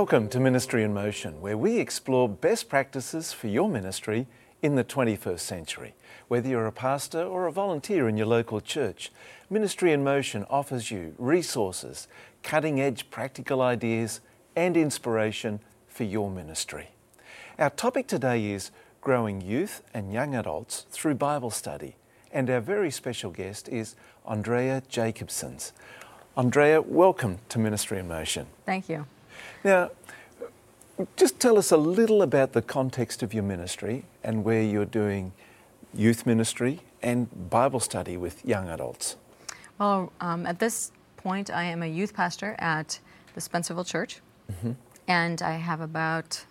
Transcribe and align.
Welcome 0.00 0.30
to 0.30 0.40
Ministry 0.40 0.82
in 0.82 0.94
Motion, 0.94 1.42
where 1.42 1.58
we 1.58 1.78
explore 1.78 2.26
best 2.26 2.70
practices 2.70 3.34
for 3.34 3.48
your 3.48 3.68
ministry 3.68 4.26
in 4.62 4.74
the 4.74 4.82
21st 4.82 5.40
century. 5.40 5.94
Whether 6.26 6.48
you're 6.48 6.66
a 6.66 6.72
pastor 6.72 7.22
or 7.22 7.46
a 7.46 7.52
volunteer 7.52 8.08
in 8.08 8.16
your 8.16 8.26
local 8.26 8.62
church, 8.62 9.12
Ministry 9.50 9.92
in 9.92 10.02
Motion 10.02 10.46
offers 10.48 10.90
you 10.90 11.14
resources, 11.18 12.08
cutting 12.42 12.80
edge 12.80 13.10
practical 13.10 13.60
ideas, 13.60 14.22
and 14.56 14.74
inspiration 14.74 15.60
for 15.86 16.04
your 16.04 16.30
ministry. 16.30 16.88
Our 17.58 17.68
topic 17.68 18.06
today 18.06 18.52
is 18.52 18.70
growing 19.02 19.42
youth 19.42 19.82
and 19.92 20.14
young 20.14 20.34
adults 20.34 20.86
through 20.90 21.16
Bible 21.16 21.50
study, 21.50 21.96
and 22.32 22.48
our 22.48 22.60
very 22.60 22.90
special 22.90 23.32
guest 23.32 23.68
is 23.68 23.96
Andrea 24.24 24.82
Jakobsons. 24.88 25.72
Andrea, 26.38 26.80
welcome 26.80 27.40
to 27.50 27.58
Ministry 27.58 27.98
in 27.98 28.08
Motion. 28.08 28.46
Thank 28.64 28.88
you. 28.88 29.04
Now, 29.64 29.90
just 31.16 31.40
tell 31.40 31.58
us 31.58 31.70
a 31.70 31.76
little 31.76 32.22
about 32.22 32.52
the 32.52 32.62
context 32.62 33.22
of 33.22 33.32
your 33.32 33.42
ministry 33.42 34.04
and 34.22 34.44
where 34.44 34.62
you're 34.62 34.84
doing 34.84 35.32
youth 35.94 36.26
ministry 36.26 36.80
and 37.02 37.50
Bible 37.50 37.80
study 37.80 38.16
with 38.16 38.44
young 38.44 38.68
adults. 38.68 39.16
Well, 39.78 40.12
um, 40.20 40.46
at 40.46 40.58
this 40.58 40.92
point, 41.16 41.50
I 41.50 41.64
am 41.64 41.82
a 41.82 41.86
youth 41.86 42.14
pastor 42.14 42.54
at 42.58 42.98
the 43.34 43.40
Spencerville 43.40 43.86
Church, 43.86 44.20
mm-hmm. 44.50 44.72
and 45.08 45.40
I 45.42 45.52
have 45.52 45.80
about 45.80 46.44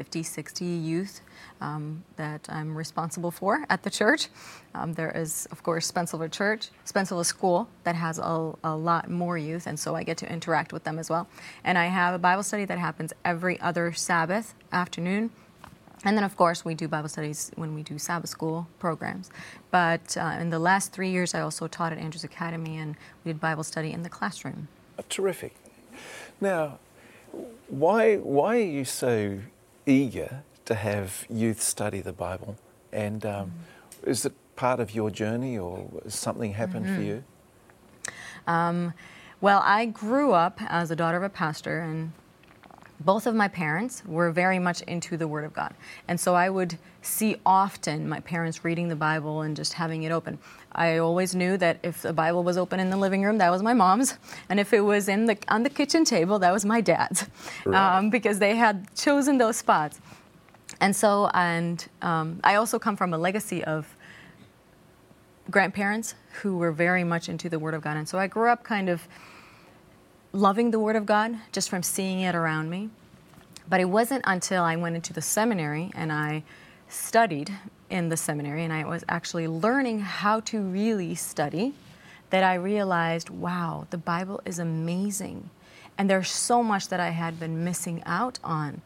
50, 0.00 0.22
60 0.22 0.64
youth 0.64 1.20
um, 1.60 2.02
that 2.16 2.46
I'm 2.48 2.74
responsible 2.74 3.30
for 3.30 3.66
at 3.68 3.82
the 3.82 3.90
church. 3.90 4.28
Um, 4.74 4.94
there 4.94 5.10
is, 5.10 5.46
of 5.50 5.62
course, 5.62 5.92
Spencerville 5.92 6.32
Church, 6.32 6.70
Spencerville 6.86 7.26
School 7.26 7.68
that 7.84 7.96
has 7.96 8.18
a, 8.18 8.52
a, 8.64 8.74
lot 8.74 9.10
more 9.10 9.36
youth, 9.36 9.66
and 9.66 9.78
so 9.78 9.94
I 9.94 10.02
get 10.02 10.16
to 10.16 10.32
interact 10.32 10.72
with 10.72 10.84
them 10.84 10.98
as 10.98 11.10
well. 11.10 11.28
And 11.64 11.76
I 11.76 11.84
have 11.88 12.14
a 12.14 12.18
Bible 12.18 12.42
study 12.42 12.64
that 12.64 12.78
happens 12.78 13.12
every 13.26 13.60
other 13.60 13.92
Sabbath 13.92 14.54
afternoon. 14.72 15.32
And 16.02 16.16
then, 16.16 16.24
of 16.24 16.34
course, 16.34 16.64
we 16.64 16.74
do 16.74 16.88
Bible 16.88 17.10
studies 17.10 17.50
when 17.56 17.74
we 17.74 17.82
do 17.82 17.98
Sabbath 17.98 18.30
school 18.30 18.68
programs. 18.78 19.28
But 19.70 20.16
uh, 20.16 20.38
in 20.40 20.48
the 20.48 20.58
last 20.58 20.94
three 20.94 21.10
years, 21.10 21.34
I 21.34 21.40
also 21.40 21.68
taught 21.68 21.92
at 21.92 21.98
Andrews 21.98 22.24
Academy, 22.24 22.78
and 22.78 22.96
we 23.22 23.32
did 23.32 23.38
Bible 23.38 23.64
study 23.64 23.92
in 23.92 24.02
the 24.02 24.08
classroom. 24.08 24.68
Terrific. 25.10 25.56
Now, 26.40 26.78
why 27.68 28.16
why 28.16 28.56
are 28.56 28.72
you 28.78 28.84
so 28.84 29.40
eager 29.86 30.42
to 30.64 30.74
have 30.74 31.26
youth 31.28 31.60
study 31.60 32.00
the 32.00 32.12
Bible. 32.12 32.56
And 32.92 33.24
um, 33.26 33.32
mm-hmm. 33.32 34.10
is 34.10 34.24
it 34.24 34.32
part 34.56 34.80
of 34.80 34.94
your 34.94 35.10
journey 35.10 35.58
or 35.58 35.88
something 36.08 36.52
happened 36.54 36.86
mm-hmm. 36.86 36.96
for 36.96 37.02
you? 37.02 37.24
Um, 38.46 38.94
well, 39.40 39.62
I 39.64 39.86
grew 39.86 40.32
up 40.32 40.60
as 40.66 40.90
the 40.90 40.96
daughter 40.96 41.16
of 41.16 41.22
a 41.22 41.28
pastor, 41.28 41.80
and 41.80 42.12
both 43.00 43.26
of 43.26 43.34
my 43.34 43.48
parents 43.48 44.02
were 44.04 44.30
very 44.30 44.58
much 44.58 44.82
into 44.82 45.16
the 45.16 45.26
Word 45.26 45.44
of 45.44 45.54
God. 45.54 45.74
And 46.06 46.20
so 46.20 46.34
I 46.34 46.50
would 46.50 46.78
see 47.02 47.36
often 47.46 48.06
my 48.08 48.20
parents 48.20 48.62
reading 48.62 48.88
the 48.88 48.96
Bible 48.96 49.40
and 49.40 49.56
just 49.56 49.72
having 49.72 50.02
it 50.02 50.12
open. 50.12 50.38
I 50.72 50.98
always 50.98 51.34
knew 51.34 51.56
that 51.56 51.78
if 51.82 52.02
the 52.02 52.12
Bible 52.12 52.44
was 52.44 52.58
open 52.58 52.78
in 52.78 52.90
the 52.90 52.98
living 52.98 53.22
room, 53.22 53.38
that 53.38 53.50
was 53.50 53.62
my 53.62 53.72
mom's, 53.72 54.18
and 54.48 54.60
if 54.60 54.72
it 54.72 54.80
was 54.80 55.08
in 55.08 55.24
the 55.24 55.36
on 55.48 55.62
the 55.62 55.70
kitchen 55.70 56.04
table, 56.04 56.38
that 56.38 56.52
was 56.52 56.64
my 56.64 56.80
dad's, 56.80 57.26
right. 57.64 57.96
um, 57.96 58.10
because 58.10 58.38
they 58.38 58.54
had 58.54 58.94
chosen 58.94 59.38
those 59.38 59.56
spots. 59.56 59.98
And 60.80 60.94
so, 60.94 61.30
and 61.34 61.86
um, 62.02 62.40
I 62.44 62.54
also 62.54 62.78
come 62.78 62.96
from 62.96 63.12
a 63.12 63.18
legacy 63.18 63.64
of 63.64 63.96
grandparents 65.50 66.14
who 66.42 66.58
were 66.58 66.70
very 66.70 67.02
much 67.02 67.28
into 67.28 67.48
the 67.48 67.58
Word 67.58 67.74
of 67.74 67.82
God, 67.82 67.96
and 67.96 68.08
so 68.08 68.18
I 68.18 68.26
grew 68.26 68.48
up 68.48 68.62
kind 68.62 68.88
of 68.88 69.08
loving 70.32 70.70
the 70.70 70.78
Word 70.78 70.96
of 70.96 71.06
God 71.06 71.36
just 71.50 71.68
from 71.68 71.82
seeing 71.82 72.20
it 72.20 72.34
around 72.34 72.70
me. 72.70 72.90
But 73.68 73.80
it 73.80 73.86
wasn't 73.86 74.24
until 74.26 74.62
I 74.62 74.76
went 74.76 74.96
into 74.96 75.12
the 75.12 75.22
seminary 75.22 75.90
and 75.94 76.12
I 76.12 76.42
studied 76.88 77.52
in 77.88 78.08
the 78.08 78.16
seminary 78.16 78.64
and 78.64 78.72
I 78.72 78.84
was 78.84 79.04
actually 79.08 79.48
learning 79.48 80.00
how 80.00 80.40
to 80.40 80.60
really 80.60 81.14
study 81.14 81.74
that 82.30 82.44
I 82.44 82.54
realized, 82.54 83.30
wow, 83.30 83.86
the 83.90 83.98
Bible 83.98 84.40
is 84.44 84.58
amazing. 84.58 85.50
And 85.98 86.08
there's 86.08 86.30
so 86.30 86.62
much 86.62 86.88
that 86.88 87.00
I 87.00 87.10
had 87.10 87.38
been 87.38 87.64
missing 87.64 88.02
out 88.06 88.38
on. 88.42 88.80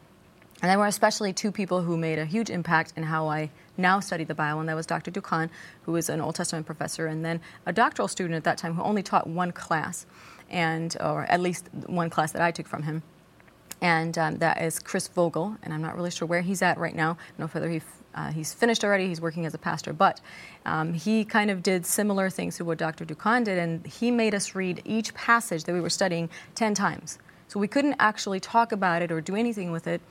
And 0.61 0.71
there 0.71 0.79
were 0.79 0.87
especially 0.87 1.33
two 1.33 1.51
people 1.51 1.81
who 1.81 1.97
made 1.97 2.17
a 2.17 2.25
huge 2.25 2.49
impact 2.49 2.93
in 2.95 3.03
how 3.03 3.27
I 3.27 3.51
now 3.77 3.99
study 3.99 4.23
the 4.23 4.35
Bible, 4.35 4.61
and 4.61 4.69
that 4.69 4.75
was 4.75 4.85
Dr. 4.85 5.11
Doukhan, 5.11 5.49
who 5.83 5.91
was 5.91 6.09
an 6.09 6.21
Old 6.21 6.35
Testament 6.35 6.65
professor, 6.65 7.07
and 7.07 7.25
then 7.25 7.41
a 7.65 7.73
doctoral 7.73 8.07
student 8.07 8.35
at 8.35 8.45
that 8.45 8.57
time 8.57 8.73
who 8.73 8.81
only 8.81 9.03
taught 9.03 9.27
one 9.27 9.51
class, 9.51 10.05
and 10.49 10.95
or 11.01 11.23
at 11.23 11.41
least 11.41 11.69
one 11.87 12.09
class 12.09 12.31
that 12.31 12.41
I 12.41 12.51
took 12.51 12.67
from 12.67 12.83
him. 12.83 13.03
And 13.81 14.17
um, 14.17 14.37
that 14.37 14.61
is 14.61 14.79
Chris 14.79 15.07
Vogel, 15.07 15.57
and 15.61 15.73
I'm 15.73 15.81
not 15.81 15.95
really 15.95 16.11
sure 16.11 16.27
where 16.27 16.41
he's 16.41 16.61
at 16.61 16.77
right 16.77 16.95
now. 16.95 17.11
I 17.11 17.37
don't 17.37 17.39
know 17.39 17.47
whether 17.47 17.69
he 17.69 17.81
uh, 18.13 18.31
he's 18.31 18.53
finished 18.53 18.85
already. 18.85 19.07
He's 19.07 19.19
working 19.19 19.45
as 19.45 19.53
a 19.53 19.57
pastor, 19.57 19.91
but 19.91 20.21
um, 20.65 20.93
he 20.93 21.25
kind 21.25 21.51
of 21.51 21.61
did 21.61 21.85
similar 21.85 22.29
things 22.29 22.55
to 22.57 22.65
what 22.65 22.77
Dr. 22.77 23.03
Doukhan 23.03 23.43
did, 23.43 23.57
and 23.57 23.85
he 23.85 24.09
made 24.09 24.33
us 24.33 24.55
read 24.55 24.81
each 24.85 25.13
passage 25.13 25.65
that 25.65 25.73
we 25.73 25.81
were 25.81 25.89
studying 25.89 26.29
ten 26.55 26.73
times. 26.73 27.19
So 27.47 27.59
we 27.59 27.67
couldn't 27.67 27.95
actually 27.99 28.39
talk 28.39 28.71
about 28.71 29.01
it 29.01 29.11
or 29.11 29.21
do 29.21 29.35
anything 29.35 29.71
with 29.71 29.87
it 29.87 30.01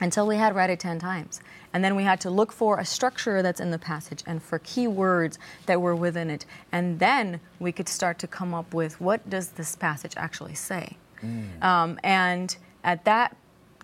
until 0.00 0.26
we 0.26 0.36
had 0.36 0.54
read 0.54 0.70
it 0.70 0.80
10 0.80 0.98
times. 0.98 1.40
And 1.72 1.84
then 1.84 1.96
we 1.96 2.04
had 2.04 2.20
to 2.22 2.30
look 2.30 2.52
for 2.52 2.78
a 2.78 2.84
structure 2.84 3.42
that's 3.42 3.60
in 3.60 3.70
the 3.70 3.78
passage 3.78 4.22
and 4.26 4.42
for 4.42 4.58
key 4.60 4.86
words 4.86 5.38
that 5.66 5.80
were 5.80 5.94
within 5.94 6.30
it. 6.30 6.46
And 6.72 6.98
then 6.98 7.40
we 7.58 7.72
could 7.72 7.88
start 7.88 8.18
to 8.20 8.26
come 8.26 8.54
up 8.54 8.72
with 8.72 9.00
what 9.00 9.28
does 9.28 9.50
this 9.50 9.76
passage 9.76 10.14
actually 10.16 10.54
say? 10.54 10.96
Mm. 11.22 11.62
Um, 11.62 12.00
and 12.02 12.56
at 12.88 13.04
that 13.04 13.36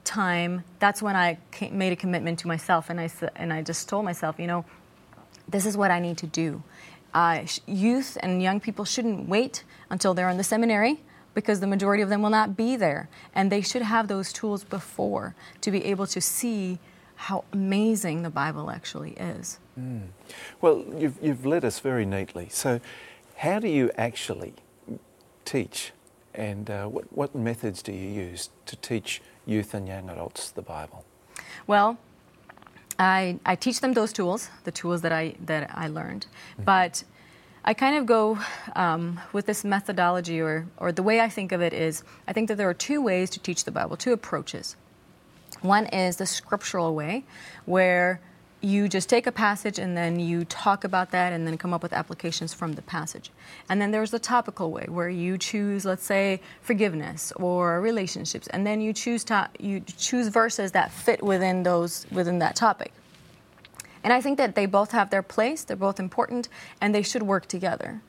time, 0.04 0.64
that's 0.78 1.02
when 1.02 1.14
I 1.14 1.36
made 1.70 1.92
a 1.92 1.96
commitment 1.96 2.38
to 2.38 2.48
myself, 2.48 2.88
and 2.88 2.98
I 2.98 3.10
and 3.36 3.52
I 3.52 3.60
just 3.60 3.86
told 3.86 4.06
myself, 4.06 4.38
you 4.38 4.46
know, 4.46 4.64
this 5.46 5.66
is 5.66 5.76
what 5.76 5.90
I 5.90 6.00
need 6.00 6.16
to 6.18 6.26
do. 6.26 6.62
Uh, 7.12 7.44
youth 7.66 8.16
and 8.22 8.42
young 8.42 8.60
people 8.60 8.86
shouldn't 8.86 9.28
wait 9.28 9.62
until 9.90 10.14
they're 10.14 10.30
in 10.30 10.38
the 10.38 10.44
seminary 10.44 11.02
because 11.34 11.60
the 11.60 11.66
majority 11.66 12.02
of 12.02 12.08
them 12.08 12.22
will 12.22 12.30
not 12.30 12.56
be 12.56 12.76
there, 12.76 13.10
and 13.34 13.52
they 13.52 13.60
should 13.60 13.82
have 13.82 14.08
those 14.08 14.32
tools 14.32 14.64
before 14.64 15.34
to 15.60 15.70
be 15.70 15.84
able 15.84 16.06
to 16.06 16.20
see 16.20 16.78
how 17.16 17.44
amazing 17.52 18.22
the 18.22 18.30
Bible 18.30 18.70
actually 18.70 19.12
is. 19.12 19.58
Mm. 19.78 20.06
Well, 20.62 20.82
you've, 20.96 21.18
you've 21.20 21.44
led 21.44 21.62
us 21.62 21.78
very 21.78 22.06
neatly. 22.06 22.48
So, 22.50 22.80
how 23.36 23.58
do 23.58 23.68
you 23.68 23.90
actually 23.98 24.54
teach, 25.44 25.92
and 26.34 26.70
uh, 26.70 26.86
what, 26.86 27.12
what 27.12 27.34
methods 27.34 27.82
do 27.82 27.92
you 27.92 28.08
use 28.08 28.50
to 28.66 28.76
teach 28.76 29.22
youth 29.46 29.74
and 29.74 29.86
young 29.86 30.10
adults 30.10 30.50
the 30.50 30.62
Bible? 30.62 31.04
Well, 31.66 31.98
I, 32.98 33.38
I 33.44 33.56
teach 33.56 33.80
them 33.80 33.92
those 33.92 34.12
tools, 34.12 34.50
the 34.64 34.72
tools 34.72 35.02
that 35.02 35.12
I, 35.12 35.34
that 35.46 35.70
I 35.74 35.88
learned. 35.88 36.26
Mm-hmm. 36.52 36.64
But 36.64 37.04
I 37.64 37.74
kind 37.74 37.96
of 37.96 38.06
go 38.06 38.38
um, 38.76 39.20
with 39.32 39.46
this 39.46 39.64
methodology, 39.64 40.40
or, 40.40 40.66
or 40.76 40.92
the 40.92 41.02
way 41.02 41.20
I 41.20 41.28
think 41.28 41.52
of 41.52 41.62
it 41.62 41.72
is 41.72 42.04
I 42.28 42.32
think 42.32 42.48
that 42.48 42.56
there 42.56 42.68
are 42.68 42.74
two 42.74 43.00
ways 43.00 43.30
to 43.30 43.40
teach 43.40 43.64
the 43.64 43.72
Bible, 43.72 43.96
two 43.96 44.12
approaches. 44.12 44.76
One 45.62 45.86
is 45.86 46.16
the 46.16 46.26
scriptural 46.26 46.94
way, 46.94 47.24
where 47.64 48.20
you 48.64 48.88
just 48.88 49.08
take 49.08 49.26
a 49.26 49.32
passage 49.32 49.78
and 49.78 49.96
then 49.96 50.18
you 50.18 50.44
talk 50.46 50.84
about 50.84 51.10
that 51.10 51.32
and 51.32 51.46
then 51.46 51.58
come 51.58 51.74
up 51.74 51.82
with 51.82 51.92
applications 51.92 52.54
from 52.54 52.72
the 52.72 52.82
passage. 52.82 53.30
And 53.68 53.80
then 53.80 53.90
there's 53.90 54.10
the 54.10 54.18
topical 54.18 54.72
way 54.72 54.86
where 54.88 55.10
you 55.10 55.36
choose, 55.36 55.84
let's 55.84 56.04
say, 56.04 56.40
forgiveness 56.62 57.32
or 57.36 57.80
relationships, 57.80 58.46
and 58.48 58.66
then 58.66 58.80
you 58.80 58.92
choose 58.92 59.22
to, 59.24 59.50
you 59.58 59.80
choose 59.80 60.28
verses 60.28 60.72
that 60.72 60.90
fit 60.90 61.22
within 61.22 61.62
those 61.62 62.06
within 62.10 62.38
that 62.38 62.56
topic. 62.56 62.92
And 64.02 64.12
I 64.12 64.20
think 64.20 64.38
that 64.38 64.54
they 64.54 64.66
both 64.66 64.92
have 64.92 65.10
their 65.10 65.22
place. 65.22 65.64
They're 65.64 65.76
both 65.76 66.00
important, 66.00 66.48
and 66.80 66.94
they 66.94 67.02
should 67.02 67.22
work 67.22 67.46
together. 67.46 68.02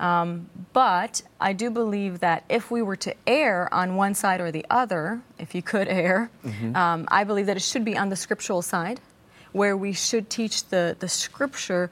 Um, 0.00 0.48
but 0.72 1.22
I 1.40 1.52
do 1.52 1.70
believe 1.70 2.20
that 2.20 2.44
if 2.48 2.70
we 2.70 2.82
were 2.82 2.96
to 2.96 3.14
err 3.26 3.72
on 3.74 3.96
one 3.96 4.14
side 4.14 4.40
or 4.40 4.52
the 4.52 4.64
other, 4.70 5.22
if 5.40 5.56
you 5.56 5.62
could 5.62 5.88
err, 5.88 6.30
mm-hmm. 6.44 6.76
um, 6.76 7.08
I 7.08 7.24
believe 7.24 7.46
that 7.46 7.56
it 7.56 7.62
should 7.62 7.84
be 7.84 7.96
on 7.98 8.08
the 8.08 8.16
scriptural 8.16 8.62
side 8.62 9.00
where 9.52 9.76
we 9.76 9.92
should 9.92 10.30
teach 10.30 10.66
the, 10.68 10.96
the 10.98 11.08
scripture 11.08 11.90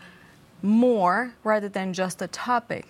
more 0.62 1.32
rather 1.44 1.68
than 1.68 1.92
just 1.92 2.20
a 2.22 2.28
topic. 2.28 2.86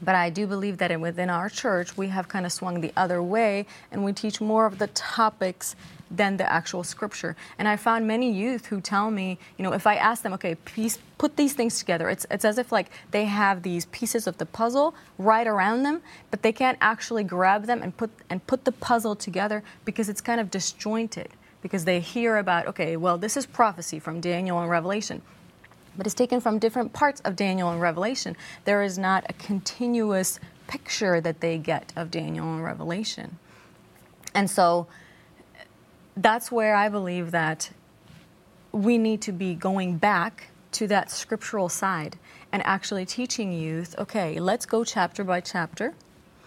But 0.00 0.14
I 0.14 0.30
do 0.30 0.46
believe 0.46 0.78
that 0.78 0.98
within 1.00 1.28
our 1.28 1.48
church, 1.48 1.96
we 1.96 2.08
have 2.08 2.28
kind 2.28 2.46
of 2.46 2.52
swung 2.52 2.80
the 2.80 2.92
other 2.96 3.22
way 3.22 3.66
and 3.90 4.04
we 4.04 4.12
teach 4.12 4.40
more 4.40 4.66
of 4.66 4.78
the 4.78 4.86
topics 4.88 5.74
than 6.10 6.36
the 6.36 6.50
actual 6.50 6.84
scripture. 6.84 7.36
And 7.58 7.68
I 7.68 7.76
found 7.76 8.06
many 8.06 8.32
youth 8.32 8.66
who 8.66 8.80
tell 8.80 9.10
me, 9.10 9.38
you 9.56 9.62
know, 9.62 9.72
if 9.72 9.86
I 9.86 9.96
ask 9.96 10.22
them, 10.22 10.32
okay, 10.34 10.54
piece, 10.54 10.98
put 11.18 11.36
these 11.36 11.52
things 11.52 11.78
together, 11.78 12.08
it's, 12.08 12.26
it's 12.30 12.44
as 12.44 12.58
if 12.58 12.72
like 12.72 12.90
they 13.10 13.24
have 13.26 13.62
these 13.62 13.86
pieces 13.86 14.26
of 14.26 14.38
the 14.38 14.46
puzzle 14.46 14.94
right 15.18 15.46
around 15.46 15.82
them, 15.82 16.00
but 16.30 16.42
they 16.42 16.52
can't 16.52 16.78
actually 16.80 17.24
grab 17.24 17.66
them 17.66 17.82
and 17.82 17.96
put, 17.96 18.10
and 18.30 18.46
put 18.46 18.64
the 18.64 18.72
puzzle 18.72 19.16
together 19.16 19.62
because 19.84 20.08
it's 20.08 20.20
kind 20.20 20.40
of 20.40 20.50
disjointed 20.50 21.28
because 21.62 21.84
they 21.84 22.00
hear 22.00 22.36
about, 22.36 22.66
okay, 22.66 22.96
well, 22.96 23.18
this 23.18 23.36
is 23.36 23.46
prophecy 23.46 23.98
from 23.98 24.20
Daniel 24.20 24.60
and 24.60 24.70
Revelation, 24.70 25.22
but 25.96 26.06
it's 26.06 26.14
taken 26.14 26.40
from 26.40 26.58
different 26.58 26.92
parts 26.92 27.20
of 27.22 27.36
Daniel 27.36 27.70
and 27.70 27.80
Revelation. 27.80 28.36
There 28.64 28.82
is 28.82 28.98
not 28.98 29.24
a 29.28 29.32
continuous 29.32 30.38
picture 30.68 31.20
that 31.20 31.40
they 31.40 31.58
get 31.58 31.92
of 31.96 32.10
Daniel 32.10 32.46
and 32.52 32.62
Revelation. 32.62 33.38
And 34.34 34.48
so 34.50 34.86
that's 36.16 36.52
where 36.52 36.74
I 36.74 36.88
believe 36.88 37.30
that 37.32 37.70
we 38.70 38.98
need 38.98 39.22
to 39.22 39.32
be 39.32 39.54
going 39.54 39.96
back 39.98 40.48
to 40.72 40.86
that 40.86 41.10
scriptural 41.10 41.68
side 41.68 42.18
and 42.52 42.64
actually 42.64 43.06
teaching 43.06 43.52
youth 43.52 43.94
okay, 43.98 44.38
let's 44.38 44.66
go 44.66 44.84
chapter 44.84 45.24
by 45.24 45.40
chapter 45.40 45.94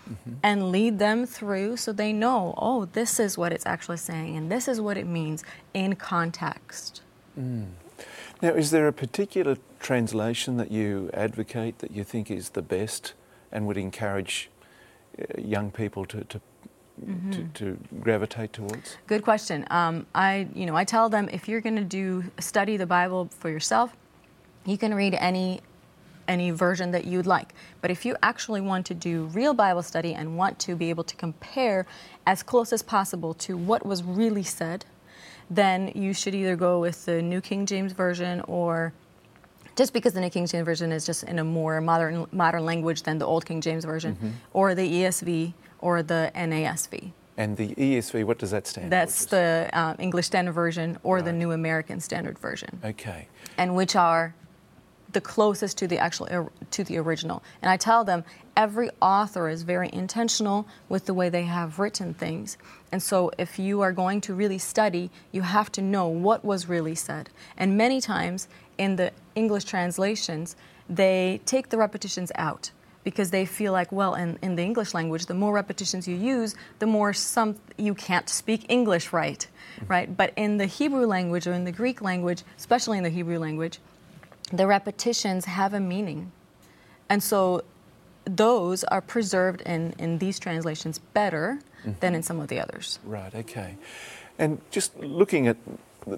mm-hmm. 0.09 0.33
and 0.43 0.71
lead 0.71 0.99
them 0.99 1.25
through 1.25 1.77
so 1.77 1.91
they 1.91 2.13
know, 2.13 2.53
oh, 2.57 2.85
this 2.85 3.19
is 3.19 3.37
what 3.37 3.51
it's 3.51 3.65
actually 3.65 3.97
saying 3.97 4.35
and 4.35 4.51
this 4.51 4.67
is 4.67 4.79
what 4.79 4.97
it 4.97 5.07
means 5.07 5.43
in 5.73 5.95
context. 5.95 7.01
Mm. 7.39 7.67
Now, 8.41 8.49
is 8.49 8.71
there 8.71 8.87
a 8.87 8.93
particular 8.93 9.57
translation 9.79 10.57
that 10.57 10.71
you 10.71 11.09
advocate 11.13 11.79
that 11.79 11.91
you 11.91 12.03
think 12.03 12.31
is 12.31 12.49
the 12.49 12.61
best 12.61 13.13
and 13.51 13.67
would 13.67 13.77
encourage 13.77 14.49
uh, 15.19 15.39
young 15.39 15.71
people 15.71 16.05
to, 16.05 16.23
to 16.25 16.41
Mm-hmm. 17.03 17.31
To, 17.31 17.43
to, 17.55 17.77
gravitate 17.99 18.53
towards? 18.53 18.97
Good 19.07 19.23
question. 19.23 19.65
Um, 19.71 20.05
I, 20.13 20.47
you 20.53 20.67
know, 20.67 20.75
I 20.75 20.83
tell 20.83 21.09
them 21.09 21.29
if 21.31 21.47
you're 21.47 21.61
going 21.61 21.77
to 21.77 21.83
do 21.83 22.25
study 22.37 22.77
the 22.77 22.85
Bible 22.85 23.27
for 23.39 23.49
yourself, 23.49 23.95
you 24.65 24.77
can 24.77 24.93
read 24.93 25.15
any 25.15 25.61
any 26.27 26.51
version 26.51 26.91
that 26.91 27.05
you'd 27.05 27.25
like. 27.25 27.53
But 27.81 27.91
if 27.91 28.05
you 28.05 28.15
actually 28.21 28.61
want 28.61 28.85
to 28.87 28.93
do 28.93 29.25
real 29.25 29.53
Bible 29.53 29.83
study 29.83 30.13
and 30.13 30.37
want 30.37 30.59
to 30.59 30.75
be 30.75 30.89
able 30.89 31.03
to 31.05 31.15
compare 31.15 31.85
as 32.25 32.43
close 32.43 32.71
as 32.73 32.81
possible 32.81 33.33
to 33.35 33.57
what 33.57 33.85
was 33.85 34.03
really 34.03 34.43
said, 34.43 34.85
then 35.49 35.91
you 35.95 36.13
should 36.13 36.33
either 36.33 36.55
go 36.55 36.79
with 36.79 37.05
the 37.05 37.21
New 37.21 37.41
King 37.41 37.65
James 37.65 37.91
Version 37.91 38.41
or 38.41 38.93
just 39.75 39.93
because 39.93 40.13
the 40.13 40.21
New 40.21 40.29
King 40.29 40.47
James 40.47 40.65
Version 40.65 40.91
is 40.91 41.05
just 41.05 41.23
in 41.23 41.39
a 41.39 41.43
more 41.43 41.81
modern 41.81 42.27
modern 42.31 42.65
language 42.65 43.03
than 43.03 43.17
the 43.17 43.25
Old 43.25 43.45
King 43.45 43.61
James 43.61 43.85
Version, 43.85 44.15
mm-hmm. 44.15 44.29
or 44.53 44.75
the 44.75 44.87
ESV 44.87 45.53
or 45.79 46.03
the 46.03 46.31
NASV. 46.35 47.11
And 47.37 47.57
the 47.57 47.69
ESV, 47.75 48.25
what 48.25 48.37
does 48.37 48.51
that 48.51 48.67
stand 48.67 48.91
That's 48.91 49.25
for? 49.25 49.35
That's 49.35 49.69
the 49.71 49.77
uh, 49.77 49.95
English 49.99 50.27
Standard 50.27 50.51
Version 50.53 50.97
or 51.03 51.15
right. 51.15 51.25
the 51.25 51.33
New 51.33 51.51
American 51.51 51.99
Standard 51.99 52.37
Version. 52.37 52.79
Okay. 52.83 53.27
And 53.57 53.75
which 53.75 53.95
are 53.95 54.35
the 55.13 55.21
closest 55.21 55.77
to 55.79 55.87
the 55.87 55.97
actual 55.97 56.51
to 56.71 56.83
the 56.83 56.97
original. 56.97 57.43
And 57.61 57.69
I 57.69 57.77
tell 57.77 58.03
them 58.03 58.23
every 58.55 58.89
author 59.01 59.49
is 59.49 59.63
very 59.63 59.89
intentional 59.91 60.67
with 60.89 61.05
the 61.05 61.13
way 61.13 61.29
they 61.29 61.43
have 61.43 61.79
written 61.79 62.13
things. 62.13 62.57
And 62.91 63.01
so 63.01 63.31
if 63.37 63.59
you 63.59 63.81
are 63.81 63.91
going 63.91 64.21
to 64.21 64.33
really 64.33 64.57
study, 64.57 65.09
you 65.31 65.41
have 65.41 65.71
to 65.73 65.81
know 65.81 66.07
what 66.07 66.43
was 66.43 66.67
really 66.67 66.95
said. 66.95 67.29
And 67.57 67.77
many 67.77 68.01
times 68.01 68.47
in 68.77 68.95
the 68.95 69.11
English 69.35 69.65
translations, 69.65 70.55
they 70.89 71.41
take 71.45 71.69
the 71.69 71.77
repetitions 71.77 72.31
out 72.35 72.71
because 73.03 73.31
they 73.31 73.45
feel 73.45 73.71
like, 73.71 73.91
well, 73.91 74.13
in, 74.15 74.37
in 74.41 74.55
the 74.55 74.63
English 74.63 74.93
language, 74.93 75.25
the 75.25 75.33
more 75.33 75.53
repetitions 75.53 76.07
you 76.07 76.15
use, 76.15 76.55
the 76.79 76.85
more 76.85 77.13
some 77.13 77.55
you 77.77 77.95
can't 77.95 78.29
speak 78.29 78.65
English 78.69 79.11
right, 79.11 79.47
right? 79.87 80.15
But 80.15 80.33
in 80.35 80.57
the 80.57 80.67
Hebrew 80.67 81.05
language 81.05 81.47
or 81.47 81.53
in 81.53 81.63
the 81.63 81.71
Greek 81.71 82.01
language, 82.01 82.43
especially 82.57 82.97
in 82.97 83.03
the 83.03 83.09
Hebrew 83.09 83.39
language, 83.39 83.79
the 84.51 84.67
repetitions 84.67 85.45
have 85.45 85.73
a 85.73 85.79
meaning. 85.79 86.31
And 87.09 87.21
so 87.21 87.63
those 88.25 88.83
are 88.85 89.01
preserved 89.01 89.61
in, 89.61 89.93
in 89.97 90.19
these 90.19 90.39
translations 90.39 90.99
better 90.99 91.59
mm-hmm. 91.81 91.93
than 91.99 92.15
in 92.15 92.23
some 92.23 92.39
of 92.39 92.47
the 92.47 92.59
others. 92.59 92.99
Right, 93.03 93.33
okay. 93.33 93.77
And 94.37 94.61
just 94.71 94.97
looking 94.99 95.47
at 95.47 95.57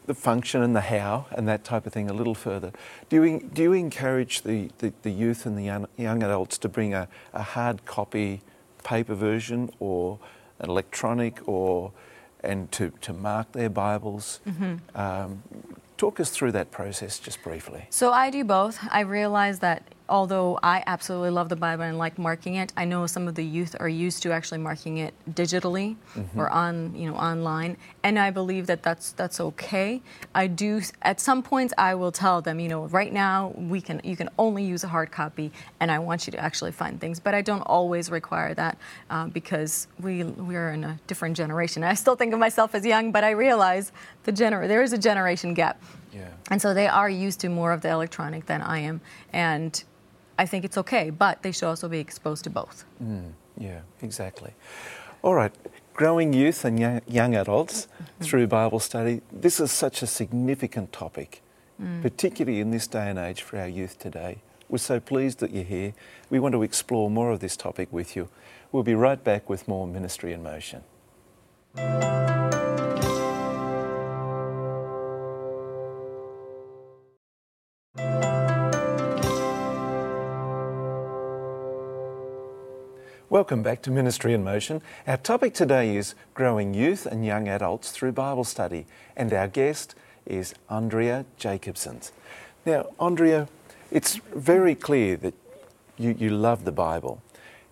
the 0.05 0.13
function 0.13 0.61
and 0.61 0.75
the 0.75 0.81
how 0.81 1.25
and 1.31 1.47
that 1.47 1.63
type 1.63 1.85
of 1.85 1.93
thing 1.93 2.09
a 2.09 2.13
little 2.13 2.35
further, 2.35 2.71
do 3.09 3.23
you, 3.23 3.49
do 3.53 3.63
you 3.63 3.73
encourage 3.73 4.41
the, 4.43 4.69
the, 4.79 4.93
the 5.01 5.11
youth 5.11 5.45
and 5.45 5.57
the 5.57 5.63
young, 5.63 5.87
young 5.97 6.23
adults 6.23 6.57
to 6.59 6.69
bring 6.69 6.93
a, 6.93 7.07
a 7.33 7.43
hard 7.43 7.85
copy 7.85 8.41
paper 8.83 9.15
version 9.15 9.69
or 9.79 10.19
an 10.59 10.69
electronic 10.69 11.47
or 11.47 11.91
and 12.41 12.71
to, 12.73 12.91
to 13.01 13.13
mark 13.13 13.51
their 13.53 13.69
Bibles? 13.69 14.39
Mm-hmm. 14.47 14.99
Um, 14.99 15.43
Talk 16.03 16.19
us 16.19 16.31
through 16.31 16.51
that 16.51 16.69
process 16.69 17.17
just 17.17 17.41
briefly. 17.43 17.87
So 17.89 18.11
I 18.11 18.29
do 18.29 18.43
both. 18.43 18.77
I 18.91 18.99
realize 18.99 19.59
that 19.59 19.83
although 20.09 20.59
I 20.61 20.83
absolutely 20.85 21.29
love 21.29 21.49
the 21.49 21.55
Bible 21.55 21.83
and 21.83 21.97
like 21.97 22.17
marking 22.17 22.55
it, 22.55 22.73
I 22.75 22.85
know 22.85 23.07
some 23.07 23.27
of 23.27 23.35
the 23.35 23.43
youth 23.43 23.75
are 23.79 23.89
used 23.89 24.21
to 24.23 24.31
actually 24.31 24.57
marking 24.57 24.97
it 24.97 25.13
digitally 25.31 25.95
mm-hmm. 26.15 26.39
or 26.39 26.49
on, 26.49 26.93
you 26.95 27.09
know, 27.09 27.15
online, 27.15 27.77
and 28.03 28.19
I 28.19 28.31
believe 28.31 28.67
that 28.67 28.83
that's 28.83 29.13
that's 29.13 29.39
okay. 29.39 30.01
I 30.35 30.47
do 30.47 30.81
at 31.01 31.19
some 31.19 31.41
points 31.41 31.73
I 31.77 31.95
will 31.95 32.11
tell 32.11 32.41
them, 32.41 32.59
you 32.59 32.67
know, 32.67 32.85
right 32.87 33.13
now 33.13 33.53
we 33.55 33.81
can 33.81 34.01
you 34.03 34.15
can 34.15 34.29
only 34.37 34.63
use 34.63 34.83
a 34.83 34.87
hard 34.89 35.11
copy, 35.11 35.51
and 35.79 35.89
I 35.89 35.99
want 35.99 36.27
you 36.27 36.31
to 36.31 36.39
actually 36.39 36.73
find 36.73 36.99
things, 36.99 37.19
but 37.19 37.33
I 37.33 37.41
don't 37.41 37.61
always 37.61 38.11
require 38.11 38.53
that 38.55 38.77
uh, 39.09 39.27
because 39.27 39.87
we 39.99 40.23
we're 40.23 40.71
in 40.71 40.83
a 40.83 40.99
different 41.07 41.37
generation. 41.37 41.83
I 41.83 41.93
still 41.93 42.15
think 42.15 42.33
of 42.33 42.39
myself 42.39 42.75
as 42.75 42.85
young, 42.85 43.11
but 43.11 43.23
I 43.23 43.31
realize 43.31 43.91
the 44.23 44.33
gener 44.33 44.67
there 44.67 44.83
is 44.83 44.93
a 44.93 44.97
generation 44.97 45.53
gap. 45.53 45.81
Yeah. 46.11 46.27
And 46.51 46.61
so 46.61 46.75
they 46.75 46.87
are 46.87 47.09
used 47.09 47.39
to 47.39 47.49
more 47.49 47.71
of 47.71 47.81
the 47.81 47.89
electronic 47.89 48.45
than 48.45 48.61
I 48.61 48.79
am, 48.79 49.01
and 49.31 49.83
I 50.37 50.45
think 50.45 50.65
it's 50.65 50.77
okay, 50.77 51.09
but 51.09 51.43
they 51.43 51.51
should 51.51 51.67
also 51.67 51.87
be 51.87 51.99
exposed 51.99 52.43
to 52.45 52.49
both. 52.49 52.85
Mm, 53.03 53.31
yeah, 53.57 53.81
exactly. 54.01 54.53
All 55.21 55.35
right, 55.35 55.53
growing 55.93 56.33
youth 56.33 56.65
and 56.65 56.79
young, 56.79 57.35
adults 57.35 57.87
mm-hmm. 57.87 58.23
through 58.23 58.47
Bible 58.47 58.79
study, 58.79 59.21
this 59.31 59.59
is 59.59 59.71
such 59.71 60.01
a 60.01 60.07
significant 60.07 60.91
topic, 60.91 61.41
mm. 61.81 62.01
particularly 62.01 62.59
in 62.59 62.71
this 62.71 62.87
day 62.87 63.09
and 63.09 63.19
age 63.19 63.41
for 63.41 63.57
our 63.57 63.67
youth 63.67 63.99
today. 63.99 64.39
We're 64.69 64.79
so 64.79 64.99
pleased 64.99 65.39
that 65.39 65.51
you're 65.51 65.63
here. 65.63 65.93
We 66.29 66.39
want 66.39 66.53
to 66.53 66.63
explore 66.63 67.09
more 67.09 67.31
of 67.31 67.39
this 67.39 67.55
topic 67.55 67.89
with 67.91 68.15
you. 68.15 68.29
We'll 68.71 68.83
be 68.83 68.95
right 68.95 69.23
back 69.23 69.49
with 69.49 69.67
more 69.67 69.85
Ministry 69.85 70.33
in 70.33 70.41
Motion. 70.41 70.83
Welcome 83.43 83.61
back 83.61 83.81
to 83.81 83.91
Ministry 83.91 84.33
in 84.33 84.41
Motion. 84.41 84.81
Our 85.05 85.17
topic 85.17 85.53
today 85.53 85.97
is 85.97 86.15
growing 86.33 86.73
youth 86.73 87.05
and 87.05 87.25
young 87.25 87.49
adults 87.49 87.91
through 87.91 88.13
Bible 88.13 88.45
study, 88.45 88.85
and 89.17 89.33
our 89.33 89.49
guest 89.49 89.95
is 90.25 90.55
Andrea 90.69 91.25
Jakobson. 91.35 91.99
Now, 92.65 92.85
Andrea, 93.01 93.49
it's 93.91 94.15
very 94.33 94.75
clear 94.75 95.17
that 95.17 95.33
you, 95.97 96.15
you 96.17 96.29
love 96.29 96.63
the 96.63 96.71
Bible. 96.71 97.21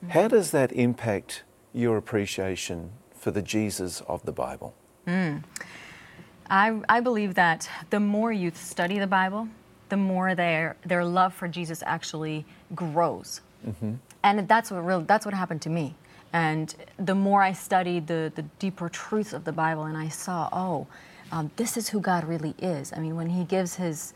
How 0.09 0.27
does 0.27 0.51
that 0.51 0.73
impact 0.73 1.43
your 1.73 1.95
appreciation 1.95 2.91
for 3.15 3.31
the 3.31 3.41
Jesus 3.41 4.01
of 4.09 4.25
the 4.25 4.33
Bible? 4.33 4.73
Mm. 5.07 5.41
I, 6.49 6.81
I 6.89 6.99
believe 6.99 7.35
that 7.35 7.69
the 7.91 8.01
more 8.01 8.33
youth 8.33 8.61
study 8.61 8.99
the 8.99 9.07
Bible, 9.07 9.47
the 9.87 9.95
more 9.95 10.35
their, 10.35 10.75
their 10.83 11.05
love 11.05 11.33
for 11.33 11.47
Jesus 11.47 11.81
actually 11.85 12.45
grows. 12.75 13.39
Mm-hmm 13.65 13.93
and 14.23 14.47
that's 14.47 14.71
what 14.71 14.85
real 14.85 15.01
that's 15.01 15.25
what 15.25 15.33
happened 15.33 15.61
to 15.63 15.69
me. 15.69 15.95
And 16.33 16.73
the 16.97 17.15
more 17.15 17.41
i 17.41 17.51
studied 17.51 18.07
the, 18.07 18.31
the 18.35 18.43
deeper 18.59 18.87
truths 18.89 19.33
of 19.33 19.43
the 19.43 19.51
bible 19.51 19.83
and 19.83 19.97
i 19.97 20.07
saw 20.07 20.47
oh 20.53 20.87
um, 21.31 21.49
this 21.55 21.77
is 21.77 21.89
who 21.89 21.99
god 21.99 22.25
really 22.25 22.55
is. 22.59 22.93
I 22.93 22.99
mean 22.99 23.15
when 23.15 23.29
he 23.29 23.43
gives 23.43 23.75
his 23.75 24.13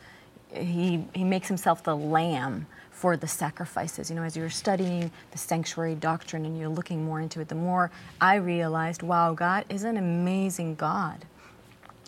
he, 0.53 1.05
he 1.13 1.23
makes 1.23 1.47
himself 1.47 1.83
the 1.83 1.95
lamb 1.95 2.67
for 2.91 3.17
the 3.17 3.27
sacrifices. 3.27 4.09
You 4.09 4.15
know 4.15 4.23
as 4.23 4.37
you're 4.37 4.49
studying 4.49 5.11
the 5.31 5.37
sanctuary 5.37 5.95
doctrine 5.95 6.45
and 6.45 6.57
you're 6.57 6.69
looking 6.69 7.03
more 7.03 7.19
into 7.19 7.41
it 7.41 7.49
the 7.49 7.55
more 7.55 7.91
i 8.21 8.35
realized 8.35 9.01
wow 9.03 9.33
god 9.33 9.65
is 9.69 9.83
an 9.83 9.97
amazing 9.97 10.75
god. 10.75 11.25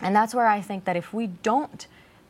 And 0.02 0.16
that's 0.16 0.34
where 0.34 0.48
i 0.48 0.62
think 0.62 0.86
that 0.86 0.96
if 0.96 1.14
we 1.14 1.28
don't 1.28 1.88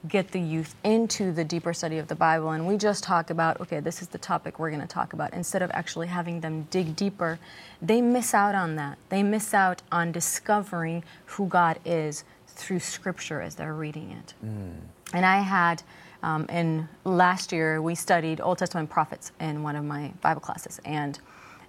get 0.07 0.31
the 0.31 0.39
youth 0.39 0.75
into 0.83 1.31
the 1.31 1.43
deeper 1.43 1.73
study 1.73 1.97
of 1.97 2.07
the 2.07 2.15
Bible. 2.15 2.51
And 2.51 2.67
we 2.67 2.77
just 2.77 3.03
talk 3.03 3.29
about, 3.29 3.59
okay, 3.61 3.79
this 3.79 4.01
is 4.01 4.07
the 4.09 4.17
topic 4.17 4.59
we're 4.59 4.69
going 4.69 4.81
to 4.81 4.87
talk 4.87 5.13
about. 5.13 5.33
Instead 5.33 5.61
of 5.61 5.71
actually 5.73 6.07
having 6.07 6.41
them 6.41 6.67
dig 6.69 6.95
deeper, 6.95 7.39
they 7.81 8.01
miss 8.01 8.33
out 8.33 8.55
on 8.55 8.75
that. 8.75 8.97
They 9.09 9.23
miss 9.23 9.53
out 9.53 9.81
on 9.91 10.11
discovering 10.11 11.03
who 11.25 11.47
God 11.47 11.79
is 11.85 12.23
through 12.47 12.79
Scripture 12.79 13.41
as 13.41 13.55
they're 13.55 13.73
reading 13.73 14.11
it. 14.11 14.33
Mm. 14.43 14.75
And 15.13 15.25
I 15.25 15.39
had, 15.39 15.83
um, 16.23 16.45
in 16.49 16.87
last 17.03 17.51
year, 17.51 17.81
we 17.81 17.95
studied 17.95 18.41
Old 18.41 18.57
Testament 18.57 18.89
prophets 18.89 19.31
in 19.39 19.63
one 19.63 19.75
of 19.75 19.85
my 19.85 20.11
Bible 20.21 20.41
classes. 20.41 20.79
And 20.83 21.19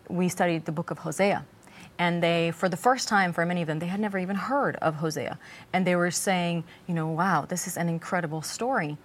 we 0.09 0.29
studied 0.29 0.65
the 0.65 0.73
book 0.73 0.91
of 0.91 0.99
Hosea 0.99 1.45
and 1.99 2.23
they 2.23 2.51
for 2.51 2.69
the 2.69 2.77
first 2.77 3.09
time 3.09 3.33
for 3.33 3.45
many 3.45 3.63
of 3.63 3.67
them 3.67 3.79
they 3.79 3.87
had 3.87 4.01
never 4.01 4.19
even 4.19 4.37
heard 4.37 4.77
of 4.77 4.97
hosea. 4.97 5.39
And 5.73 5.87
they 5.87 5.97
were 5.97 6.11
saying 6.11 6.65
you 6.87 6.95
know 6.95 7.09
wow 7.09 7.45
this 7.47 7.67
is 7.67 7.77
an 7.77 7.89
incredible 7.89 8.43
story 8.43 8.97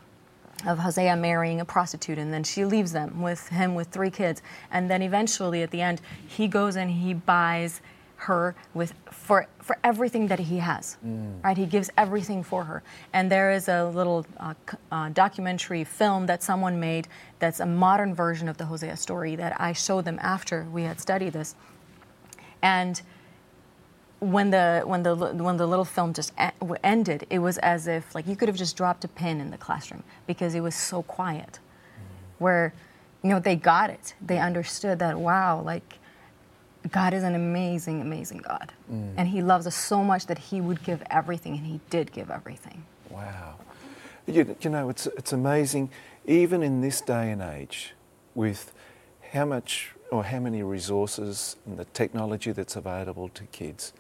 of 0.65 0.79
Hosea 0.79 1.15
marrying 1.17 1.59
a 1.59 1.65
prostitute 1.65 2.17
and 2.17 2.33
then 2.33 2.43
she 2.43 2.63
leaves 2.63 2.93
them 2.93 3.21
with 3.21 3.49
him 3.49 3.75
with 3.75 3.87
three 3.87 4.11
kids. 4.11 4.41
And 4.71 4.89
then 4.89 5.01
eventually 5.01 5.61
at 5.61 5.71
the 5.71 5.81
end 5.81 6.01
he 6.27 6.47
goes 6.47 6.75
and 6.75 6.89
he 6.89 7.13
buys 7.13 7.81
her 8.15 8.55
with 8.73 8.93
for 9.11 9.47
for 9.59 9.77
everything 9.83 10.27
that 10.27 10.39
he 10.39 10.57
has 10.57 10.97
mm. 11.05 11.43
right? 11.43 11.57
He 11.57 11.65
gives 11.65 11.89
everything 11.97 12.43
for 12.43 12.63
her. 12.63 12.81
And 13.11 13.29
there 13.29 13.51
is 13.51 13.67
a 13.67 13.85
little 13.85 14.25
uh, 14.39 14.53
uh, 14.91 15.09
documentary 15.09 15.83
film 15.83 16.25
that 16.27 16.41
someone 16.41 16.79
made 16.79 17.07
that's 17.39 17.59
a 17.59 17.65
modern 17.65 18.15
version 18.15 18.47
of 18.47 18.55
the 18.55 18.65
hosea 18.65 18.95
story 18.95 19.35
that 19.35 19.59
i 19.59 19.73
showed 19.73 20.05
them 20.05 20.17
after 20.21 20.65
we 20.71 20.83
had 20.83 21.01
studied 21.01 21.33
this 21.33 21.55
and 22.63 22.99
when 24.19 24.49
the 24.51 24.83
when 24.85 25.03
the 25.03 25.15
when 25.15 25.57
the 25.57 25.67
little 25.67 25.85
film 25.85 26.13
just 26.13 26.31
ended, 26.83 27.27
it 27.29 27.39
was 27.39 27.57
as 27.59 27.87
if 27.87 28.15
like 28.15 28.25
you 28.25 28.35
could 28.35 28.47
have 28.47 28.57
just 28.57 28.77
dropped 28.77 29.03
a 29.03 29.07
pin 29.07 29.39
in 29.41 29.51
the 29.51 29.57
classroom 29.57 30.03
because 30.25 30.55
it 30.55 30.61
was 30.61 30.73
so 30.73 31.03
quiet. 31.03 31.59
Where, 32.39 32.73
you 33.21 33.29
know, 33.29 33.39
they 33.39 33.55
got 33.55 33.89
it. 33.89 34.15
They 34.25 34.39
understood 34.39 34.99
that 34.99 35.19
wow, 35.19 35.61
like 35.61 35.99
God 36.91 37.13
is 37.13 37.23
an 37.23 37.35
amazing, 37.35 38.01
amazing 38.01 38.39
God, 38.39 38.73
mm. 38.91 39.13
and 39.17 39.27
He 39.27 39.41
loves 39.41 39.67
us 39.67 39.75
so 39.75 40.03
much 40.03 40.25
that 40.27 40.37
He 40.37 40.59
would 40.61 40.83
give 40.83 41.03
everything, 41.09 41.57
and 41.57 41.65
He 41.65 41.79
did 41.89 42.11
give 42.11 42.31
everything. 42.31 42.83
Wow, 43.09 43.55
you, 44.25 44.55
you 44.61 44.69
know, 44.69 44.89
it's 44.89 45.05
it's 45.07 45.31
amazing, 45.31 45.89
even 46.25 46.63
in 46.63 46.81
this 46.81 47.01
day 47.01 47.31
and 47.31 47.41
age, 47.41 47.93
with 48.35 48.73
how 49.31 49.45
much 49.45 49.91
or 50.13 50.23
how 50.23 50.39
many 50.39 50.61
resources 50.63 51.55
and 51.65 51.77
the 51.77 51.85
technology 51.85 52.51
that's 52.51 52.75
available 52.75 53.29
to 53.29 53.43
kids 53.45 53.93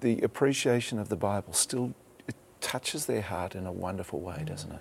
the 0.00 0.20
appreciation 0.22 0.98
of 0.98 1.08
the 1.08 1.16
Bible 1.16 1.52
still 1.52 1.94
it 2.26 2.34
touches 2.60 3.06
their 3.06 3.22
heart 3.22 3.54
in 3.54 3.66
a 3.66 3.72
wonderful 3.72 4.20
way, 4.20 4.36
mm. 4.40 4.46
doesn't 4.46 4.72
it? 4.72 4.80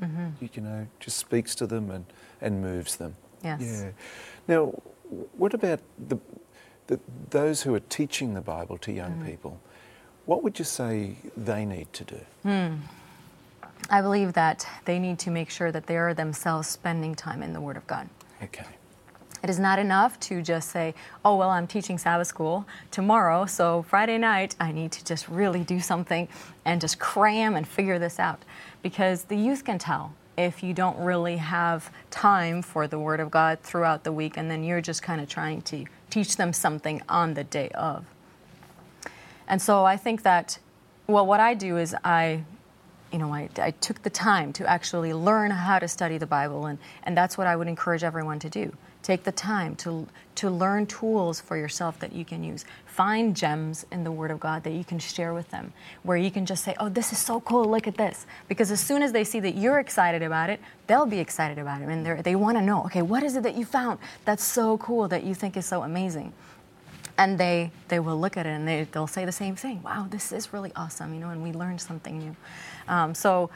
Mm-hmm. 0.00 0.26
You, 0.40 0.48
you, 0.52 0.62
know, 0.62 0.86
just 1.00 1.16
speaks 1.16 1.54
to 1.56 1.66
them 1.66 1.90
and, 1.90 2.06
and 2.40 2.62
moves 2.62 2.96
them. 2.96 3.16
Yes. 3.42 3.60
Yeah. 3.60 3.90
Now, 4.46 4.66
what 5.36 5.54
about 5.54 5.80
the, 6.08 6.18
the 6.86 7.00
those 7.30 7.62
who 7.62 7.74
are 7.74 7.80
teaching 7.80 8.34
the 8.34 8.40
Bible 8.40 8.78
to 8.78 8.92
young 8.92 9.20
mm. 9.20 9.26
people? 9.26 9.60
What 10.26 10.42
would 10.42 10.58
you 10.58 10.64
say 10.64 11.16
they 11.36 11.64
need 11.64 11.92
to 11.94 12.04
do? 12.04 12.20
Mm. 12.44 12.78
I 13.90 14.02
believe 14.02 14.34
that 14.34 14.66
they 14.84 14.98
need 14.98 15.18
to 15.20 15.30
make 15.30 15.50
sure 15.50 15.72
that 15.72 15.86
they 15.86 15.96
are 15.96 16.12
themselves 16.12 16.68
spending 16.68 17.14
time 17.14 17.42
in 17.42 17.52
the 17.52 17.60
Word 17.60 17.76
of 17.76 17.86
God. 17.86 18.08
Okay. 18.42 18.66
It 19.48 19.52
is 19.52 19.58
not 19.58 19.78
enough 19.78 20.20
to 20.20 20.42
just 20.42 20.68
say, 20.68 20.94
oh, 21.24 21.36
well, 21.36 21.48
I'm 21.48 21.66
teaching 21.66 21.96
Sabbath 21.96 22.26
school 22.26 22.66
tomorrow, 22.90 23.46
so 23.46 23.80
Friday 23.88 24.18
night 24.18 24.54
I 24.60 24.72
need 24.72 24.92
to 24.92 25.02
just 25.02 25.26
really 25.26 25.64
do 25.64 25.80
something 25.80 26.28
and 26.66 26.82
just 26.82 26.98
cram 26.98 27.56
and 27.56 27.66
figure 27.66 27.98
this 27.98 28.18
out. 28.18 28.44
Because 28.82 29.24
the 29.24 29.36
youth 29.36 29.64
can 29.64 29.78
tell 29.78 30.12
if 30.36 30.62
you 30.62 30.74
don't 30.74 30.98
really 30.98 31.38
have 31.38 31.90
time 32.10 32.60
for 32.60 32.86
the 32.86 32.98
Word 32.98 33.20
of 33.20 33.30
God 33.30 33.60
throughout 33.62 34.04
the 34.04 34.12
week 34.12 34.36
and 34.36 34.50
then 34.50 34.62
you're 34.62 34.82
just 34.82 35.02
kind 35.02 35.18
of 35.18 35.30
trying 35.30 35.62
to 35.62 35.86
teach 36.10 36.36
them 36.36 36.52
something 36.52 37.00
on 37.08 37.32
the 37.32 37.44
day 37.44 37.70
of. 37.70 38.04
And 39.46 39.62
so 39.62 39.82
I 39.82 39.96
think 39.96 40.24
that, 40.24 40.58
well, 41.06 41.24
what 41.24 41.40
I 41.40 41.54
do 41.54 41.78
is 41.78 41.96
I 42.04 42.44
you 43.10 43.18
know, 43.18 43.32
I, 43.32 43.48
I, 43.56 43.70
took 43.70 44.02
the 44.02 44.10
time 44.10 44.52
to 44.52 44.66
actually 44.66 45.14
learn 45.14 45.50
how 45.50 45.78
to 45.78 45.88
study 45.88 46.18
the 46.18 46.26
Bible, 46.26 46.66
and, 46.66 46.78
and 47.04 47.16
that's 47.16 47.38
what 47.38 47.46
I 47.46 47.56
would 47.56 47.66
encourage 47.66 48.04
everyone 48.04 48.38
to 48.40 48.50
do. 48.50 48.70
Take 49.08 49.24
the 49.24 49.32
time 49.32 49.74
to, 49.76 50.06
to 50.34 50.50
learn 50.50 50.84
tools 50.84 51.40
for 51.40 51.56
yourself 51.56 51.98
that 52.00 52.12
you 52.12 52.26
can 52.26 52.44
use. 52.44 52.66
Find 52.84 53.34
gems 53.34 53.86
in 53.90 54.04
the 54.04 54.12
Word 54.12 54.30
of 54.30 54.38
God 54.38 54.64
that 54.64 54.74
you 54.74 54.84
can 54.84 54.98
share 54.98 55.32
with 55.32 55.50
them, 55.50 55.72
where 56.02 56.18
you 56.18 56.30
can 56.30 56.44
just 56.44 56.62
say, 56.62 56.76
Oh, 56.78 56.90
this 56.90 57.10
is 57.10 57.18
so 57.18 57.40
cool, 57.40 57.64
look 57.64 57.86
at 57.86 57.96
this. 57.96 58.26
Because 58.48 58.70
as 58.70 58.80
soon 58.80 59.02
as 59.02 59.12
they 59.12 59.24
see 59.24 59.40
that 59.40 59.54
you're 59.54 59.78
excited 59.78 60.20
about 60.20 60.50
it, 60.50 60.60
they'll 60.88 61.06
be 61.06 61.20
excited 61.20 61.58
about 61.58 61.80
it. 61.80 61.88
And 61.88 62.22
they 62.22 62.36
want 62.36 62.58
to 62.58 62.62
know, 62.62 62.84
okay, 62.84 63.00
what 63.00 63.22
is 63.22 63.34
it 63.34 63.44
that 63.44 63.54
you 63.54 63.64
found 63.64 63.98
that's 64.26 64.44
so 64.44 64.76
cool 64.76 65.08
that 65.08 65.24
you 65.24 65.34
think 65.34 65.56
is 65.56 65.64
so 65.64 65.84
amazing? 65.84 66.34
And 67.16 67.40
they, 67.40 67.70
they 67.88 68.00
will 68.00 68.20
look 68.20 68.36
at 68.36 68.44
it 68.44 68.50
and 68.50 68.68
they, 68.68 68.86
they'll 68.92 69.06
say 69.06 69.24
the 69.24 69.32
same 69.32 69.56
thing 69.56 69.82
wow, 69.82 70.06
this 70.10 70.32
is 70.32 70.52
really 70.52 70.72
awesome, 70.76 71.14
you 71.14 71.20
know, 71.20 71.30
and 71.30 71.42
we 71.42 71.52
learned 71.52 71.80
something 71.80 72.18
new. 72.18 72.36
Um, 72.88 73.14
so 73.14 73.48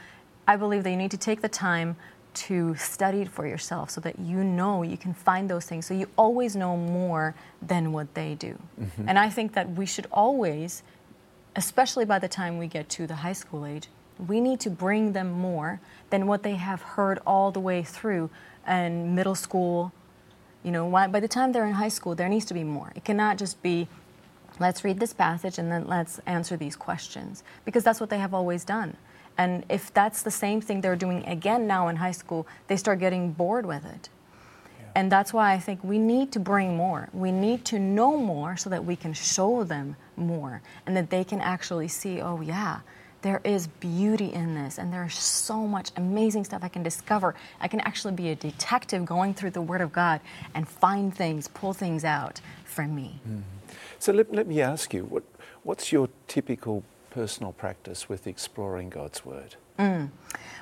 I 0.48 0.56
believe 0.56 0.82
that 0.84 0.90
you 0.90 0.96
need 0.96 1.10
to 1.10 1.18
take 1.18 1.42
the 1.42 1.50
time 1.50 1.96
to 2.34 2.74
study 2.76 3.22
it 3.22 3.28
for 3.28 3.46
yourself 3.46 3.90
so 3.90 4.00
that 4.00 4.18
you 4.18 4.42
know 4.42 4.82
you 4.82 4.96
can 4.96 5.14
find 5.14 5.48
those 5.48 5.66
things. 5.66 5.86
So 5.86 5.94
you 5.94 6.08
always 6.16 6.56
know 6.56 6.76
more 6.76 7.34
than 7.60 7.92
what 7.92 8.14
they 8.14 8.34
do. 8.34 8.58
Mm-hmm. 8.80 9.08
and 9.08 9.18
i 9.18 9.28
think 9.28 9.52
that 9.52 9.70
we 9.70 9.86
should 9.86 10.06
always 10.12 10.82
especially 11.56 12.04
by 12.04 12.18
the 12.18 12.28
time 12.28 12.58
we 12.58 12.66
get 12.66 12.88
to 12.88 13.06
the 13.06 13.16
high 13.16 13.32
school 13.32 13.66
age 13.66 13.88
we 14.28 14.40
need 14.40 14.60
to 14.60 14.70
bring 14.70 15.12
them 15.12 15.30
more 15.32 15.80
than 16.10 16.26
what 16.26 16.42
they 16.42 16.54
have 16.54 16.82
heard 16.82 17.18
all 17.26 17.50
the 17.50 17.60
way 17.60 17.82
through 17.82 18.30
in 18.68 19.14
middle 19.14 19.34
school. 19.34 19.92
You 20.62 20.70
know 20.70 20.88
by 20.90 21.20
the 21.20 21.28
time 21.28 21.52
they're 21.52 21.66
in 21.66 21.74
high 21.74 21.88
school 21.88 22.14
there 22.14 22.28
needs 22.28 22.44
to 22.46 22.54
be 22.54 22.64
more. 22.64 22.92
It 22.94 23.04
cannot 23.04 23.38
just 23.38 23.62
be 23.62 23.88
let's 24.60 24.84
read 24.84 25.00
this 25.00 25.12
passage 25.12 25.58
and 25.58 25.72
then 25.72 25.86
let's 25.86 26.20
answer 26.26 26.56
these 26.56 26.76
questions 26.76 27.42
because 27.64 27.82
that's 27.84 28.00
what 28.00 28.10
they 28.10 28.18
have 28.18 28.34
always 28.34 28.64
done 28.64 28.96
and 29.38 29.64
if 29.68 29.92
that's 29.94 30.22
the 30.22 30.30
same 30.30 30.60
thing 30.60 30.80
they're 30.80 30.96
doing 30.96 31.24
again 31.26 31.66
now 31.66 31.88
in 31.88 31.96
high 31.96 32.12
school, 32.12 32.46
they 32.66 32.76
start 32.76 32.98
getting 32.98 33.32
bored 33.32 33.66
with 33.66 33.84
it. 33.84 34.08
Yeah. 34.78 34.86
And 34.96 35.12
that's 35.12 35.32
why 35.32 35.52
I 35.52 35.58
think 35.58 35.82
we 35.82 35.98
need 35.98 36.32
to 36.32 36.40
bring 36.40 36.76
more. 36.76 37.08
We 37.12 37.32
need 37.32 37.64
to 37.66 37.78
know 37.78 38.16
more 38.16 38.56
so 38.56 38.70
that 38.70 38.84
we 38.84 38.96
can 38.96 39.12
show 39.12 39.64
them 39.64 39.96
more 40.16 40.62
and 40.86 40.96
that 40.96 41.10
they 41.10 41.24
can 41.24 41.40
actually 41.40 41.88
see, 41.88 42.20
oh, 42.20 42.40
yeah, 42.40 42.80
there 43.22 43.40
is 43.44 43.68
beauty 43.68 44.32
in 44.32 44.54
this 44.54 44.78
and 44.78 44.92
there's 44.92 45.18
so 45.18 45.66
much 45.66 45.90
amazing 45.96 46.44
stuff 46.44 46.62
I 46.62 46.68
can 46.68 46.82
discover. 46.82 47.34
I 47.60 47.68
can 47.68 47.80
actually 47.80 48.14
be 48.14 48.30
a 48.30 48.34
detective 48.34 49.04
going 49.04 49.32
through 49.32 49.50
the 49.50 49.62
Word 49.62 49.80
of 49.80 49.92
God 49.92 50.20
and 50.54 50.68
find 50.68 51.14
things, 51.14 51.48
pull 51.48 51.72
things 51.72 52.04
out 52.04 52.40
for 52.64 52.86
me. 52.86 53.20
Mm-hmm. 53.26 53.40
So 53.98 54.12
let, 54.12 54.32
let 54.34 54.46
me 54.46 54.60
ask 54.60 54.92
you, 54.92 55.04
what, 55.04 55.22
what's 55.62 55.92
your 55.92 56.08
typical 56.26 56.82
personal 57.12 57.52
practice 57.52 58.08
with 58.08 58.26
exploring 58.26 58.88
God's 58.88 59.24
Word? 59.24 59.56
Mm. 59.78 60.10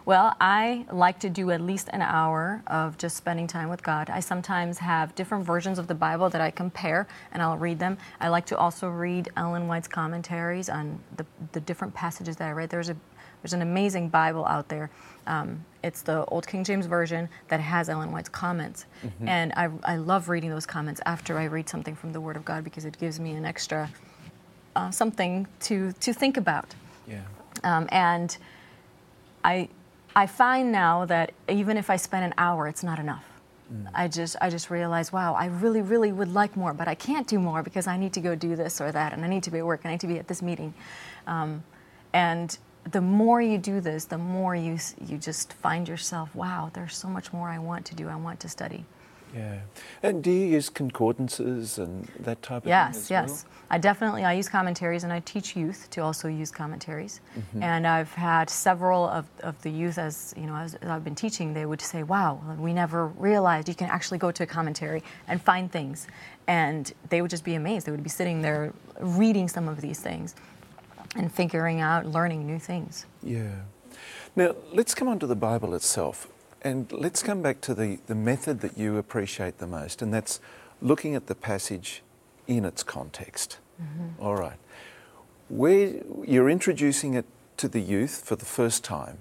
Well, 0.04 0.34
I 0.40 0.84
like 0.90 1.20
to 1.20 1.30
do 1.30 1.50
at 1.50 1.60
least 1.60 1.88
an 1.92 2.02
hour 2.02 2.62
of 2.66 2.98
just 2.98 3.16
spending 3.16 3.46
time 3.46 3.68
with 3.68 3.82
God. 3.82 4.10
I 4.10 4.20
sometimes 4.20 4.78
have 4.78 5.14
different 5.14 5.44
versions 5.44 5.78
of 5.78 5.86
the 5.86 5.94
Bible 5.94 6.28
that 6.30 6.40
I 6.40 6.50
compare 6.50 7.06
and 7.32 7.42
I'll 7.42 7.56
read 7.56 7.78
them. 7.78 7.98
I 8.20 8.28
like 8.28 8.46
to 8.46 8.56
also 8.56 8.88
read 8.88 9.28
Ellen 9.36 9.68
White's 9.68 9.88
commentaries 9.88 10.68
on 10.68 10.98
the, 11.16 11.26
the 11.52 11.60
different 11.60 11.94
passages 11.94 12.36
that 12.36 12.48
I 12.48 12.52
read. 12.52 12.70
There's 12.70 12.88
a 12.88 12.96
there's 13.42 13.54
an 13.54 13.62
amazing 13.62 14.10
Bible 14.10 14.44
out 14.44 14.68
there. 14.68 14.90
Um, 15.26 15.64
it's 15.82 16.02
the 16.02 16.26
Old 16.26 16.46
King 16.46 16.62
James 16.62 16.84
Version 16.84 17.26
that 17.48 17.58
has 17.58 17.88
Ellen 17.88 18.12
White's 18.12 18.28
comments. 18.28 18.84
Mm-hmm. 19.02 19.28
And 19.28 19.52
I, 19.56 19.70
I 19.84 19.96
love 19.96 20.28
reading 20.28 20.50
those 20.50 20.66
comments 20.66 21.00
after 21.06 21.38
I 21.38 21.44
read 21.44 21.66
something 21.66 21.96
from 21.96 22.12
the 22.12 22.20
Word 22.20 22.36
of 22.36 22.44
God 22.44 22.64
because 22.64 22.84
it 22.84 22.98
gives 22.98 23.18
me 23.18 23.30
an 23.32 23.46
extra 23.46 23.88
uh, 24.76 24.90
something 24.90 25.46
to, 25.60 25.92
to 25.92 26.12
think 26.12 26.36
about. 26.36 26.74
Yeah. 27.08 27.22
Um, 27.64 27.88
and 27.90 28.36
I, 29.44 29.68
I 30.14 30.26
find 30.26 30.72
now 30.72 31.04
that 31.06 31.32
even 31.48 31.76
if 31.76 31.90
I 31.90 31.96
spend 31.96 32.24
an 32.24 32.34
hour, 32.38 32.66
it's 32.66 32.82
not 32.82 32.98
enough. 32.98 33.24
Mm. 33.72 33.88
I 33.94 34.08
just 34.08 34.36
I 34.40 34.50
just 34.50 34.70
realize, 34.70 35.12
wow, 35.12 35.34
I 35.34 35.46
really 35.46 35.80
really 35.80 36.12
would 36.12 36.32
like 36.32 36.56
more, 36.56 36.74
but 36.74 36.88
I 36.88 36.94
can't 36.94 37.26
do 37.26 37.38
more 37.38 37.62
because 37.62 37.86
I 37.86 37.96
need 37.96 38.12
to 38.14 38.20
go 38.20 38.34
do 38.34 38.56
this 38.56 38.80
or 38.80 38.90
that, 38.90 39.12
and 39.12 39.24
I 39.24 39.28
need 39.28 39.44
to 39.44 39.50
be 39.50 39.58
at 39.58 39.66
work, 39.66 39.80
and 39.84 39.90
I 39.90 39.94
need 39.94 40.00
to 40.00 40.08
be 40.08 40.18
at 40.18 40.26
this 40.26 40.42
meeting. 40.42 40.74
Um, 41.26 41.62
and 42.12 42.58
the 42.90 43.00
more 43.00 43.40
you 43.40 43.58
do 43.58 43.80
this, 43.80 44.06
the 44.06 44.18
more 44.18 44.56
you 44.56 44.78
you 45.06 45.18
just 45.18 45.52
find 45.52 45.88
yourself, 45.88 46.34
wow, 46.34 46.70
there's 46.74 46.96
so 46.96 47.08
much 47.08 47.32
more 47.32 47.48
I 47.48 47.58
want 47.58 47.86
to 47.86 47.94
do. 47.94 48.08
I 48.08 48.16
want 48.16 48.40
to 48.40 48.48
study. 48.48 48.84
Yeah. 49.34 49.60
And 50.02 50.22
do 50.22 50.30
you 50.30 50.46
use 50.46 50.68
concordances 50.68 51.78
and 51.78 52.08
that 52.20 52.42
type 52.42 52.62
of 52.64 52.68
yes, 52.68 52.92
thing? 52.92 53.00
Yes, 53.00 53.10
yes. 53.10 53.44
Well? 53.44 53.54
I 53.72 53.78
definitely 53.78 54.24
I 54.24 54.32
use 54.32 54.48
commentaries 54.48 55.04
and 55.04 55.12
I 55.12 55.20
teach 55.20 55.54
youth 55.56 55.88
to 55.90 56.02
also 56.02 56.26
use 56.26 56.50
commentaries. 56.50 57.20
Mm-hmm. 57.38 57.62
And 57.62 57.86
I've 57.86 58.12
had 58.12 58.50
several 58.50 59.08
of, 59.08 59.26
of 59.42 59.60
the 59.62 59.70
youth 59.70 59.98
as 59.98 60.34
you 60.36 60.46
know 60.46 60.56
as, 60.56 60.74
as, 60.74 60.88
I've 60.88 61.04
been 61.04 61.14
teaching, 61.14 61.54
they 61.54 61.66
would 61.66 61.80
say, 61.80 62.02
"Wow, 62.02 62.40
we 62.58 62.72
never 62.72 63.06
realized 63.08 63.68
you 63.68 63.74
can 63.74 63.88
actually 63.88 64.18
go 64.18 64.32
to 64.32 64.42
a 64.42 64.46
commentary 64.46 65.02
and 65.28 65.40
find 65.40 65.70
things." 65.70 66.08
And 66.48 66.92
they 67.08 67.22
would 67.22 67.30
just 67.30 67.44
be 67.44 67.54
amazed. 67.54 67.86
They 67.86 67.92
would 67.92 68.02
be 68.02 68.10
sitting 68.10 68.42
there 68.42 68.72
reading 68.98 69.46
some 69.46 69.68
of 69.68 69.80
these 69.80 70.00
things 70.00 70.34
and 71.16 71.32
figuring 71.32 71.80
out, 71.80 72.06
learning 72.06 72.46
new 72.46 72.58
things. 72.58 73.06
Yeah. 73.22 73.62
Now, 74.36 74.54
let's 74.72 74.94
come 74.94 75.08
on 75.08 75.18
to 75.20 75.26
the 75.26 75.36
Bible 75.36 75.74
itself. 75.74 76.28
And 76.62 76.90
let's 76.92 77.22
come 77.22 77.42
back 77.42 77.60
to 77.62 77.74
the, 77.74 77.98
the 78.06 78.14
method 78.14 78.60
that 78.60 78.76
you 78.76 78.98
appreciate 78.98 79.58
the 79.58 79.66
most, 79.66 80.02
and 80.02 80.12
that's 80.12 80.40
looking 80.82 81.14
at 81.14 81.26
the 81.26 81.34
passage 81.34 82.02
in 82.46 82.64
its 82.64 82.82
context. 82.82 83.58
Mm-hmm. 83.80 84.22
All 84.22 84.36
right. 84.36 84.58
Where 85.48 86.02
you're 86.24 86.50
introducing 86.50 87.14
it 87.14 87.24
to 87.56 87.68
the 87.68 87.80
youth 87.80 88.22
for 88.24 88.36
the 88.36 88.44
first 88.44 88.84
time, 88.84 89.18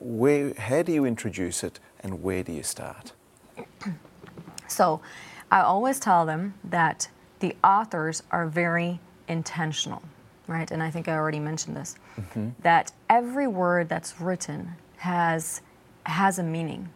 where, 0.00 0.54
how 0.54 0.82
do 0.82 0.92
you 0.92 1.04
introduce 1.04 1.62
it 1.62 1.78
and 2.00 2.22
where 2.22 2.42
do 2.42 2.52
you 2.52 2.62
start? 2.62 3.12
So 4.68 5.02
I 5.50 5.60
always 5.60 6.00
tell 6.00 6.24
them 6.24 6.54
that 6.64 7.08
the 7.40 7.54
authors 7.62 8.22
are 8.30 8.46
very 8.46 9.00
intentional, 9.28 10.02
right? 10.46 10.70
And 10.70 10.82
I 10.82 10.90
think 10.90 11.08
I 11.08 11.12
already 11.12 11.40
mentioned 11.40 11.76
this 11.76 11.96
mm-hmm. 12.18 12.48
that 12.62 12.90
every 13.10 13.46
word 13.48 13.90
that's 13.90 14.18
written 14.18 14.72
has 14.96 15.60
has 16.04 16.38
a 16.38 16.42
meaning. 16.42 16.88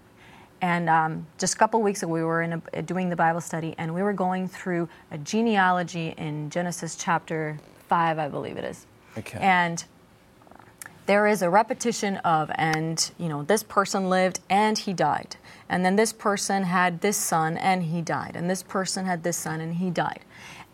And 0.63 0.89
um, 0.89 1.27
just 1.39 1.55
a 1.55 1.59
couple 1.59 1.83
weeks 1.83 2.03
ago, 2.03 2.11
we 2.11 2.23
were 2.23 2.43
in 2.43 2.63
a, 2.73 2.83
doing 2.83 3.11
the 3.11 3.17
Bible 3.17 3.41
study, 3.41 3.75
and 3.77 3.95
we 3.95 4.03
were 4.03 4.15
going 4.15 4.49
through 4.49 4.89
a 5.11 5.19
genealogy 5.19 6.15
in 6.17 6.49
Genesis 6.51 6.97
chapter 6.97 7.59
five, 7.89 8.19
I 8.19 8.29
believe 8.29 8.57
it 8.57 8.65
is. 8.65 8.87
Okay. 9.19 9.39
And 9.39 9.85
there 11.05 11.27
is 11.27 11.43
a 11.43 11.51
repetition 11.51 12.17
of, 12.19 12.51
and 12.55 13.13
you 13.19 13.29
know, 13.29 13.45
this 13.45 13.63
person 13.63 14.09
lived 14.11 14.41
and 14.51 14.77
he 14.77 14.93
died, 14.93 15.37
and 15.69 15.85
then 15.85 15.97
this 15.97 16.13
person 16.13 16.65
had 16.65 17.01
this 17.01 17.17
son 17.17 17.57
and 17.59 17.85
he 17.85 18.03
died, 18.03 18.33
and 18.35 18.51
this 18.51 18.63
person 18.63 19.05
had 19.05 19.23
this 19.23 19.37
son 19.37 19.61
and 19.61 19.75
he 19.75 19.91
died, 19.91 20.21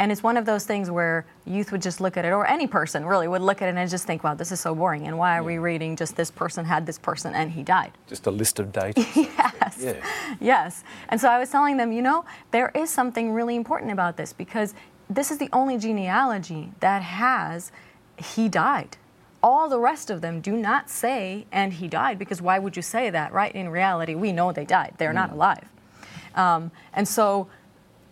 And 0.03 0.11
it's 0.11 0.25
one 0.25 0.37
of 0.37 0.47
those 0.47 0.65
things 0.65 0.91
where 0.91 1.25
youth 1.45 1.71
would 1.71 1.81
just 1.81 2.01
look 2.01 2.17
at 2.17 2.25
it, 2.25 2.33
or 2.33 2.45
any 2.45 2.67
person 2.67 3.07
really 3.07 3.29
would 3.29 3.41
look 3.41 3.63
at 3.63 3.69
it 3.69 3.77
and 3.77 3.89
just 3.89 4.05
think, 4.05 4.25
wow, 4.25 4.35
this 4.35 4.51
is 4.51 4.59
so 4.59 4.75
boring. 4.75 5.07
And 5.07 5.17
why 5.17 5.39
are 5.39 5.45
we 5.45 5.59
reading 5.59 5.95
just 5.95 6.17
this 6.17 6.29
person 6.29 6.65
had 6.65 6.87
this 6.87 6.99
person 6.99 7.37
and 7.37 7.53
he 7.53 7.63
died? 7.63 7.93
Just 8.09 8.27
a 8.27 8.33
list 8.33 8.59
of 8.59 8.73
dates. 8.73 8.99
yes. 9.17 9.79
Yeah. 9.81 10.05
Yes. 10.41 10.83
And 11.09 11.21
so 11.21 11.29
I 11.29 11.39
was 11.39 11.51
telling 11.51 11.77
them, 11.77 11.93
you 11.93 12.03
know, 12.03 12.25
there 12.51 12.73
is 12.75 12.91
something 12.91 13.31
really 13.31 13.55
important 13.55 13.93
about 13.93 14.17
this 14.17 14.33
because 14.33 14.75
this 15.09 15.31
is 15.31 15.39
the 15.39 15.49
only 15.53 15.79
genealogy 15.79 16.73
that 16.81 17.03
has 17.03 17.71
he 18.17 18.49
died. 18.49 18.97
All 19.41 19.69
the 19.69 19.79
rest 19.79 20.11
of 20.11 20.21
them 20.21 20.41
do 20.41 20.57
not 20.57 20.91
say, 20.91 21.47
and 21.53 21.75
he 21.75 21.87
died, 21.87 22.19
because 22.19 22.43
why 22.43 22.59
would 22.59 22.75
you 22.75 22.83
say 22.83 23.09
that, 23.11 23.33
right? 23.33 23.55
In 23.55 23.69
reality, 23.69 24.17
we 24.17 24.33
know 24.33 24.51
they 24.51 24.65
died. 24.65 24.95
They're 24.99 25.13
not 25.13 25.31
alive. 25.31 25.69
Um, 26.35 26.73
and 26.93 27.07
so, 27.07 27.47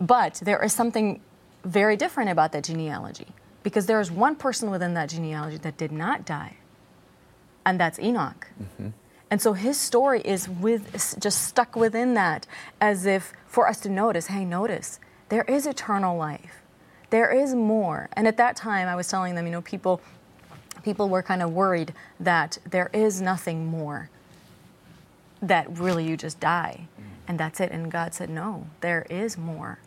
but 0.00 0.34
there 0.44 0.62
is 0.62 0.72
something 0.72 1.20
very 1.64 1.96
different 1.96 2.30
about 2.30 2.52
that 2.52 2.64
genealogy 2.64 3.28
because 3.62 3.86
there 3.86 4.00
is 4.00 4.10
one 4.10 4.36
person 4.36 4.70
within 4.70 4.94
that 4.94 5.08
genealogy 5.08 5.58
that 5.58 5.76
did 5.76 5.92
not 5.92 6.24
die, 6.24 6.56
and 7.66 7.78
that's 7.78 7.98
Enoch. 7.98 8.48
Mm-hmm. 8.60 8.88
And 9.30 9.40
so 9.40 9.52
his 9.52 9.78
story 9.78 10.20
is 10.22 10.48
with 10.48 11.16
just 11.20 11.44
stuck 11.44 11.76
within 11.76 12.14
that, 12.14 12.46
as 12.80 13.06
if 13.06 13.32
for 13.46 13.68
us 13.68 13.78
to 13.80 13.88
notice, 13.88 14.26
hey, 14.26 14.44
notice 14.44 14.98
there 15.28 15.44
is 15.44 15.66
eternal 15.66 16.16
life, 16.16 16.62
there 17.10 17.30
is 17.30 17.54
more. 17.54 18.08
And 18.14 18.26
at 18.26 18.36
that 18.38 18.56
time, 18.56 18.88
I 18.88 18.96
was 18.96 19.06
telling 19.06 19.36
them, 19.36 19.46
you 19.46 19.52
know, 19.52 19.62
people, 19.62 20.00
people 20.82 21.08
were 21.08 21.22
kind 21.22 21.42
of 21.42 21.52
worried 21.52 21.92
that 22.18 22.58
there 22.68 22.90
is 22.92 23.20
nothing 23.20 23.66
more, 23.66 24.10
that 25.40 25.78
really 25.78 26.04
you 26.08 26.16
just 26.16 26.40
die, 26.40 26.88
mm. 27.00 27.04
and 27.28 27.38
that's 27.38 27.60
it. 27.60 27.70
And 27.70 27.90
God 27.90 28.14
said, 28.14 28.30
no, 28.30 28.66
there 28.80 29.06
is 29.08 29.38
more. 29.38 29.78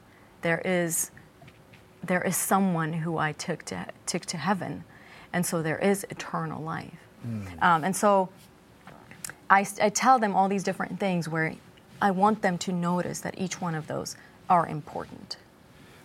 There 0.42 0.62
is, 0.64 1.12
there 2.04 2.22
is 2.22 2.36
someone 2.36 2.94
who 2.94 3.18
I 3.18 3.32
took 3.32 3.64
to 3.66 3.88
took 4.06 4.26
to 4.28 4.38
heaven, 4.38 4.84
and 5.32 5.46
so 5.46 5.62
there 5.62 5.80
is 5.80 6.06
eternal 6.10 6.62
life. 6.62 6.92
Um, 7.62 7.84
and 7.84 7.96
so 7.96 8.30
I, 9.50 9.66
I 9.82 9.90
tell 9.90 10.20
them 10.20 10.36
all 10.36 10.50
these 10.50 10.64
different 10.64 11.00
things 11.00 11.30
where 11.30 11.56
I 12.02 12.12
want 12.12 12.42
them 12.42 12.58
to 12.60 12.72
notice 12.74 13.22
that 13.22 13.36
each 13.38 13.62
one 13.62 13.76
of 13.76 13.88
those 13.88 14.18
are 14.50 14.68
important. 14.68 15.38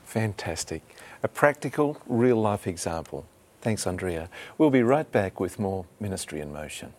Fantastic. 0.05 0.83
A 1.23 1.29
practical, 1.29 2.01
real 2.07 2.37
life 2.37 2.67
example. 2.67 3.27
Thanks, 3.61 3.87
Andrea. 3.87 4.31
We'll 4.57 4.71
be 4.71 4.83
right 4.83 5.11
back 5.11 5.41
with 5.41 5.59
more 5.59 5.87
Ministry 5.99 6.41
in 6.41 6.53
Motion. 6.53 6.93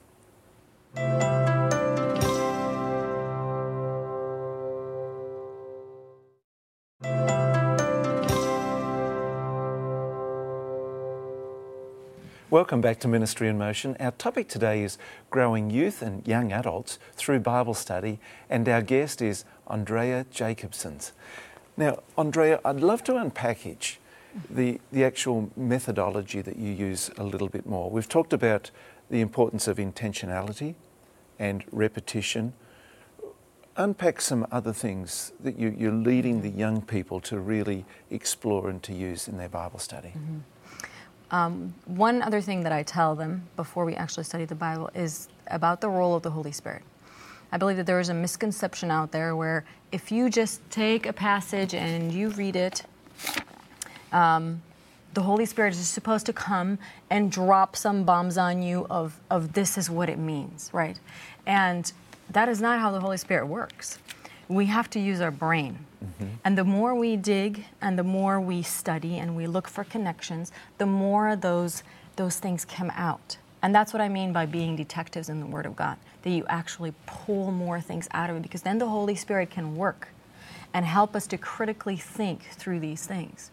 Welcome 12.52 12.82
back 12.82 13.00
to 13.02 13.08
Ministry 13.08 13.48
in 13.48 13.60
Motion. 13.60 13.96
Our 14.00 14.10
topic 14.10 14.48
today 14.48 14.82
is 14.82 14.98
growing 15.30 15.70
youth 15.70 16.02
and 16.02 16.28
young 16.28 16.52
adults 16.52 16.98
through 17.14 17.42
Bible 17.42 17.76
study, 17.76 18.20
and 18.50 18.68
our 18.68 18.82
guest 18.82 19.22
is 19.22 19.46
Andrea 19.68 20.26
Jakobsons. 20.34 21.12
Now, 21.78 22.00
Andrea, 22.18 22.60
I'd 22.66 22.80
love 22.80 23.04
to 23.04 23.12
unpackage 23.12 23.98
the, 24.50 24.82
the 24.92 25.04
actual 25.04 25.52
methodology 25.56 26.42
that 26.42 26.58
you 26.58 26.72
use 26.72 27.12
a 27.20 27.24
little 27.24 27.50
bit 27.50 27.68
more. 27.68 27.92
We've 27.92 28.10
talked 28.10 28.34
about 28.34 28.72
the 29.12 29.22
importance 29.22 29.68
of 29.68 29.78
intentionality 29.78 30.74
and 31.38 31.64
repetition. 31.72 32.54
Unpack 33.78 34.22
some 34.22 34.48
other 34.52 34.74
things 34.74 35.34
that 35.40 35.60
you, 35.60 35.70
you're 35.78 35.92
leading 35.92 36.42
the 36.42 36.50
young 36.50 36.82
people 36.82 37.20
to 37.22 37.38
really 37.38 37.86
explore 38.10 38.72
and 38.72 38.82
to 38.82 38.94
use 38.96 39.28
in 39.28 39.38
their 39.38 39.50
Bible 39.50 39.78
study. 39.78 40.14
Mm-hmm. 40.18 40.40
One 41.86 42.22
other 42.22 42.42
thing 42.42 42.64
that 42.64 42.72
I 42.72 42.84
tell 42.84 43.16
them 43.16 43.44
before 43.56 43.86
we 43.86 43.96
actually 43.96 44.24
study 44.24 44.46
the 44.46 44.56
Bible 44.56 44.90
is 44.96 45.30
about 45.48 45.82
the 45.82 45.90
role 45.90 46.16
of 46.16 46.24
the 46.24 46.32
Holy 46.32 46.52
Spirit. 46.52 46.84
I 47.52 47.58
believe 47.58 47.78
that 47.78 47.86
there 47.86 48.00
is 48.00 48.10
a 48.10 48.14
misconception 48.14 48.92
out 48.92 49.12
there 49.12 49.36
where 49.36 49.66
if 49.92 50.12
you 50.12 50.30
just 50.30 50.62
take 50.70 51.06
a 51.06 51.14
passage 51.14 51.74
and 51.74 52.12
you 52.12 52.30
read 52.30 52.56
it, 52.56 52.84
um, 54.12 54.62
the 55.14 55.22
Holy 55.22 55.46
Spirit 55.46 55.74
is 55.74 55.88
supposed 55.88 56.26
to 56.28 56.34
come 56.34 56.78
and 57.10 57.32
drop 57.32 57.76
some 57.76 58.04
bombs 58.04 58.38
on 58.38 58.62
you 58.62 58.86
of, 58.90 59.20
of 59.32 59.54
this 59.54 59.78
is 59.78 59.90
what 59.90 60.10
it 60.10 60.20
means, 60.20 60.70
right? 60.74 61.00
And 61.48 61.92
that 62.30 62.50
is 62.50 62.62
not 62.62 62.80
how 62.80 62.92
the 62.92 63.00
Holy 63.00 63.18
Spirit 63.18 63.48
works. 63.48 63.98
We 64.50 64.66
have 64.66 64.90
to 64.92 65.00
use 65.00 65.22
our 65.22 65.32
brain. 65.32 65.86
Mm-hmm. 66.04 66.26
And 66.44 66.58
the 66.58 66.64
more 66.66 66.96
we 66.96 67.16
dig 67.16 67.66
and 67.82 67.98
the 67.98 68.04
more 68.04 68.42
we 68.42 68.62
study 68.62 69.18
and 69.18 69.36
we 69.36 69.48
look 69.48 69.68
for 69.68 69.84
connections, 69.84 70.52
the 70.78 70.86
more 70.86 71.36
those, 71.36 71.84
those 72.18 72.40
things 72.40 72.66
come 72.66 72.92
out. 72.96 73.38
And 73.62 73.76
that's 73.76 73.94
what 73.94 74.02
I 74.02 74.10
mean 74.10 74.34
by 74.34 74.46
being 74.46 74.76
detectives 74.76 75.30
in 75.30 75.40
the 75.40 75.46
Word 75.46 75.66
of 75.66 75.76
God, 75.76 75.98
that 76.24 76.30
you 76.30 76.46
actually 76.48 76.94
pull 77.06 77.52
more 77.52 77.82
things 77.82 78.08
out 78.12 78.30
of 78.30 78.38
it 78.38 78.42
because 78.42 78.62
then 78.62 78.78
the 78.78 78.88
Holy 78.88 79.16
Spirit 79.16 79.50
can 79.50 79.76
work 79.76 80.10
and 80.74 80.86
help 80.86 81.16
us 81.16 81.28
to 81.28 81.38
critically 81.38 81.98
think 81.98 82.44
through 82.52 82.80
these 82.80 83.06
things. 83.06 83.52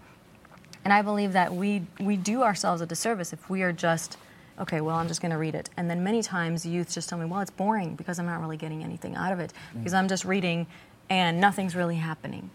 And 0.85 0.93
I 0.93 1.03
believe 1.03 1.33
that 1.33 1.53
we, 1.53 1.83
we 1.99 2.17
do 2.17 2.43
ourselves 2.43 2.81
a 2.81 2.87
disservice 2.87 3.33
if 3.33 3.51
we 3.51 3.63
are 3.63 3.73
just, 3.73 4.19
okay, 4.61 4.81
well, 4.81 4.97
I'm 4.97 5.09
just 5.09 5.21
going 5.21 5.33
to 5.33 5.39
read 5.39 5.57
it. 5.57 5.69
And 5.77 5.91
then 5.91 6.05
many 6.05 6.23
times 6.23 6.65
youth 6.65 6.93
just 6.93 7.09
tell 7.09 7.19
me, 7.19 7.25
well, 7.25 7.41
it's 7.41 7.51
boring 7.51 7.97
because 7.97 8.21
I'm 8.21 8.27
not 8.27 8.41
really 8.41 8.57
getting 8.57 8.85
anything 8.85 9.17
out 9.17 9.33
of 9.33 9.41
it 9.41 9.53
mm. 9.53 9.79
because 9.79 9.95
I'm 9.95 10.07
just 10.07 10.25
reading 10.25 10.67
and 11.09 11.41
nothing's 11.41 11.75
really 11.77 11.97
happening. 11.97 12.51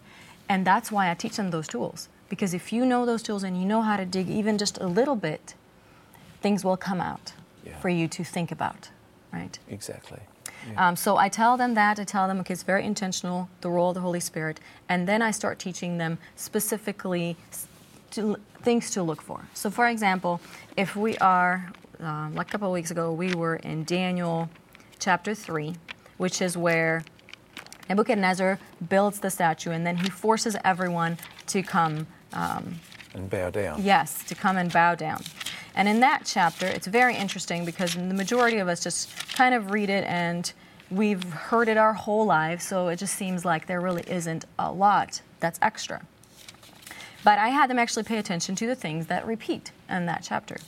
And 0.48 0.66
that's 0.66 0.90
why 0.92 1.10
I 1.10 1.14
teach 1.14 1.36
them 1.36 1.50
those 1.50 1.68
tools. 1.68 2.08
Because 2.28 2.54
if 2.54 2.72
you 2.72 2.84
know 2.86 3.06
those 3.06 3.22
tools 3.22 3.42
and 3.42 3.56
you 3.58 3.64
know 3.66 3.82
how 3.82 3.96
to 3.96 4.04
dig 4.04 4.28
even 4.28 4.58
just 4.58 4.78
a 4.78 4.86
little 4.86 5.16
bit, 5.16 5.54
things 6.40 6.64
will 6.64 6.76
come 6.76 7.00
out 7.00 7.32
Yeah. 7.64 7.76
for 7.80 7.88
you 7.88 8.08
to 8.08 8.24
think 8.24 8.50
about, 8.50 8.90
right? 9.32 9.58
Exactly. 9.68 10.20
Um, 10.76 10.94
so 10.96 11.16
I 11.16 11.28
tell 11.28 11.56
them 11.56 11.74
that. 11.74 11.98
I 11.98 12.04
tell 12.04 12.28
them, 12.28 12.38
okay, 12.40 12.54
it's 12.54 12.62
very 12.62 12.84
intentional, 12.84 13.48
the 13.62 13.68
role 13.70 13.88
of 13.90 13.94
the 13.94 14.00
Holy 14.00 14.20
Spirit. 14.20 14.60
And 14.88 15.08
then 15.08 15.20
I 15.20 15.30
start 15.32 15.58
teaching 15.58 15.98
them 15.98 16.18
specifically 16.36 17.36
to, 18.12 18.36
things 18.62 18.90
to 18.90 19.02
look 19.02 19.20
for. 19.22 19.40
So, 19.54 19.70
for 19.70 19.88
example, 19.88 20.40
if 20.76 20.94
we 20.94 21.18
are, 21.18 21.72
um, 22.00 22.34
like 22.34 22.48
a 22.48 22.50
couple 22.52 22.68
of 22.68 22.72
weeks 22.72 22.90
ago, 22.92 23.12
we 23.12 23.34
were 23.34 23.56
in 23.56 23.84
Daniel 23.84 24.48
chapter 25.00 25.34
3, 25.34 25.74
which 26.18 26.40
is 26.40 26.56
where 26.56 27.02
Nebuchadnezzar 27.88 28.58
builds 28.88 29.20
the 29.20 29.30
statue 29.30 29.70
and 29.70 29.86
then 29.86 29.96
he 29.96 30.08
forces 30.08 30.56
everyone 30.64 31.18
to 31.48 31.62
come 31.62 32.06
um, 32.32 32.80
And 33.14 33.28
bow 33.28 33.50
down. 33.50 33.82
Yes, 33.82 34.24
to 34.24 34.34
come 34.34 34.56
and 34.56 34.72
bow 34.72 34.94
down. 34.94 35.22
And 35.74 35.88
in 35.88 36.00
that 36.00 36.22
chapter, 36.24 36.66
it's 36.66 36.86
very 36.86 37.16
interesting 37.16 37.64
because 37.64 37.94
the 37.94 38.02
majority 38.14 38.58
of 38.58 38.68
us 38.68 38.82
just 38.82 39.10
kind 39.34 39.54
of 39.54 39.70
read 39.70 39.90
it 39.90 40.04
and 40.04 40.52
we've 40.90 41.24
heard 41.24 41.68
it 41.68 41.76
our 41.76 41.94
whole 41.94 42.26
lives, 42.26 42.66
so 42.66 42.88
it 42.88 42.96
just 42.96 43.14
seems 43.14 43.44
like 43.44 43.66
there 43.66 43.80
really 43.80 44.04
isn't 44.06 44.44
a 44.58 44.70
lot 44.70 45.22
that's 45.40 45.58
extra. 45.62 46.02
But 47.24 47.38
I 47.38 47.48
had 47.48 47.70
them 47.70 47.78
actually 47.78 48.02
pay 48.02 48.18
attention 48.18 48.54
to 48.56 48.66
the 48.66 48.74
things 48.74 49.06
that 49.06 49.26
repeat 49.26 49.72
in 49.88 50.06
that 50.06 50.22
chapter. 50.22 50.58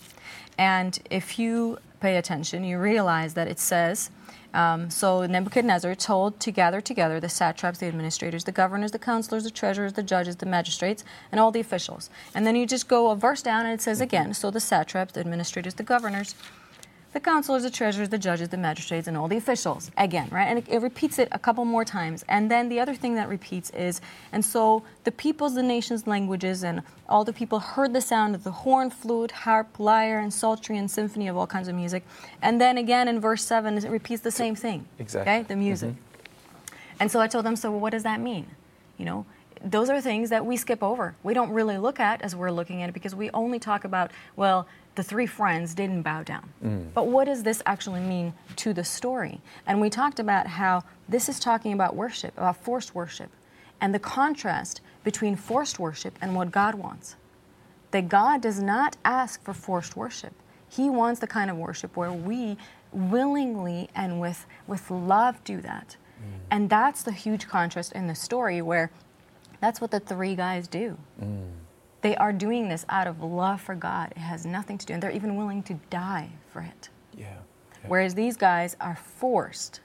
And 0.57 0.99
if 1.11 1.39
you 1.39 1.79
pay 2.01 2.17
attention, 2.17 2.65
you 2.65 2.79
realize 2.79 3.35
that 3.35 3.49
it 3.49 3.59
says, 3.59 4.11
um, 4.55 4.89
so 4.89 5.27
Nebuchadnezzar 5.27 5.95
told 5.97 6.41
to 6.41 6.51
gather 6.51 6.81
together 6.81 7.21
the 7.21 7.29
satraps, 7.29 7.81
the 7.81 7.87
administrators, 7.87 8.45
the 8.45 8.53
governors, 8.53 8.93
the 8.93 8.99
counselors, 8.99 9.45
the 9.45 9.51
treasurers, 9.51 9.95
the 9.95 10.03
judges, 10.03 10.37
the 10.37 10.47
magistrates, 10.47 11.05
and 11.33 11.41
all 11.41 11.51
the 11.51 11.61
officials. 11.61 12.09
And 12.35 12.47
then 12.47 12.57
you 12.57 12.65
just 12.67 12.89
go 12.89 13.11
a 13.11 13.17
verse 13.17 13.43
down 13.43 13.67
and 13.67 13.75
it 13.75 13.83
says 13.83 14.01
again, 14.01 14.33
so 14.33 14.51
the 14.51 14.61
satraps, 14.61 15.13
the 15.13 15.21
administrators, 15.21 15.75
the 15.75 15.83
governors, 15.83 16.35
the 17.15 17.21
counselors, 17.21 17.63
the 17.63 17.71
treasurers, 17.71 18.09
the 18.09 18.19
judges, 18.19 18.49
the 18.49 18.57
magistrates, 18.57 19.07
and 19.07 19.17
all 19.17 19.29
the 19.29 19.37
officials. 19.37 19.91
Again, 19.97 20.29
right? 20.33 20.47
And 20.49 20.59
it, 20.59 20.69
it 20.69 20.83
repeats 20.83 21.21
it 21.21 21.29
a 21.31 21.39
couple 21.39 21.65
more 21.65 21.85
times. 21.85 22.25
And 22.29 22.51
then 22.51 22.69
the 22.69 22.81
other 22.81 22.95
thing 22.95 23.15
that 23.15 23.29
repeats 23.29 23.71
is, 23.71 24.01
and 24.33 24.45
so 24.45 24.83
the 25.05 25.13
peoples, 25.13 25.55
the 25.55 25.63
nations, 25.63 26.09
languages, 26.09 26.65
and 26.65 26.83
all 27.09 27.25
the 27.25 27.33
people 27.33 27.61
heard 27.61 27.93
the 27.93 28.01
sound 28.01 28.35
of 28.35 28.43
the 28.43 28.51
horn, 28.51 28.91
flute, 28.91 29.31
harp, 29.31 29.79
lyre, 29.79 30.19
and 30.19 30.35
psaltery, 30.35 30.77
and 30.77 30.91
symphony 30.91 31.29
of 31.29 31.37
all 31.37 31.47
kinds 31.47 31.69
of 31.69 31.77
music. 31.77 32.05
And 32.43 32.61
then 32.61 32.77
again 32.77 33.07
in 33.07 33.21
verse 33.21 33.45
7, 33.45 33.79
it 33.79 33.89
repeats 33.89 34.23
the 34.23 34.33
same 34.33 34.57
thing. 34.57 34.85
Exactly. 34.99 35.33
Okay? 35.33 35.43
The 35.45 35.57
music. 35.57 35.91
Mm-hmm. 35.91 36.75
And 36.99 37.13
so 37.13 37.21
I 37.21 37.29
told 37.29 37.47
them, 37.47 37.55
so 37.55 37.71
what 37.71 37.91
does 37.91 38.03
that 38.03 38.21
mean? 38.21 38.47
You 38.99 39.05
know, 39.05 39.27
those 39.65 39.89
are 39.89 40.01
things 40.01 40.29
that 40.31 40.45
we 40.45 40.57
skip 40.57 40.83
over. 40.83 41.17
We 41.23 41.33
don't 41.33 41.51
really 41.51 41.79
look 41.79 41.99
at 41.99 42.21
as 42.21 42.37
we're 42.37 42.51
looking 42.51 42.83
at 42.83 42.91
it 42.91 42.93
because 42.93 43.15
we 43.15 43.31
only 43.31 43.59
talk 43.59 43.85
about, 43.85 44.11
well, 44.37 44.69
the 44.95 45.03
three 45.03 45.27
friends 45.27 45.75
didn't 45.75 46.03
bow 46.03 46.23
down. 46.23 46.53
Mm. 46.63 46.93
But 46.93 47.07
what 47.09 47.25
does 47.25 47.43
this 47.43 47.63
actually 47.65 48.01
mean 48.01 48.35
to 48.57 48.75
the 48.75 48.85
story? 48.85 49.41
And 49.67 49.81
we 49.81 49.89
talked 49.89 50.21
about 50.21 50.47
how 50.47 50.85
this 51.09 51.29
is 51.29 51.41
talking 51.41 51.73
about 51.73 51.97
worship, 51.97 52.37
about 52.37 52.59
forced 52.59 52.95
worship, 52.95 53.31
and 53.81 53.95
the 53.95 53.99
contrast 53.99 54.83
between 55.03 55.35
forced 55.35 55.79
worship 55.79 56.19
and 56.21 56.37
what 56.37 56.53
God 56.53 56.75
wants. 56.75 57.17
That 57.91 58.09
God 58.09 58.43
does 58.43 58.61
not 58.61 58.97
ask 59.05 59.43
for 59.43 59.55
forced 59.55 59.97
worship. 59.97 60.35
He 60.69 60.91
wants 60.91 61.21
the 61.21 61.27
kind 61.27 61.51
of 61.51 61.57
worship 61.57 61.97
where 61.97 62.13
we 62.13 62.59
willingly 62.93 63.89
and 63.95 64.21
with, 64.21 64.47
with 64.67 64.91
love 64.91 65.43
do 65.43 65.61
that. 65.63 65.97
Mm. 66.21 66.41
And 66.51 66.71
that's 66.71 67.03
the 67.03 67.13
huge 67.13 67.49
contrast 67.49 67.93
in 67.93 68.09
the 68.09 68.15
story 68.15 68.61
where 68.61 68.91
that's 69.65 69.81
what 69.81 69.91
the 69.91 70.01
three 70.01 70.35
guys 70.35 70.69
do. 70.69 70.95
They 72.03 72.15
are 72.17 72.35
doing 72.35 72.69
this 72.69 72.85
out 72.91 73.07
of 73.07 73.23
love 73.23 73.63
for 73.63 73.75
God. 73.75 74.13
It 74.15 74.19
has 74.19 74.45
nothing 74.45 74.77
to 74.77 74.85
do, 74.85 74.93
and 74.93 75.03
they're 75.03 75.11
even 75.11 75.37
willing 75.37 75.63
to 75.63 75.75
die 75.89 76.29
for 76.53 76.61
it. 76.61 76.91
Yeah. 77.17 77.25
yeah. 77.29 77.89
Whereas 77.89 78.15
these 78.15 78.37
guys 78.37 78.77
are 78.79 78.97
forced 78.97 79.81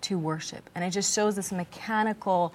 to 0.00 0.18
worship. 0.18 0.68
And 0.74 0.84
it 0.84 0.90
just 0.90 1.14
shows 1.14 1.36
this 1.36 1.52
mechanical 1.52 2.52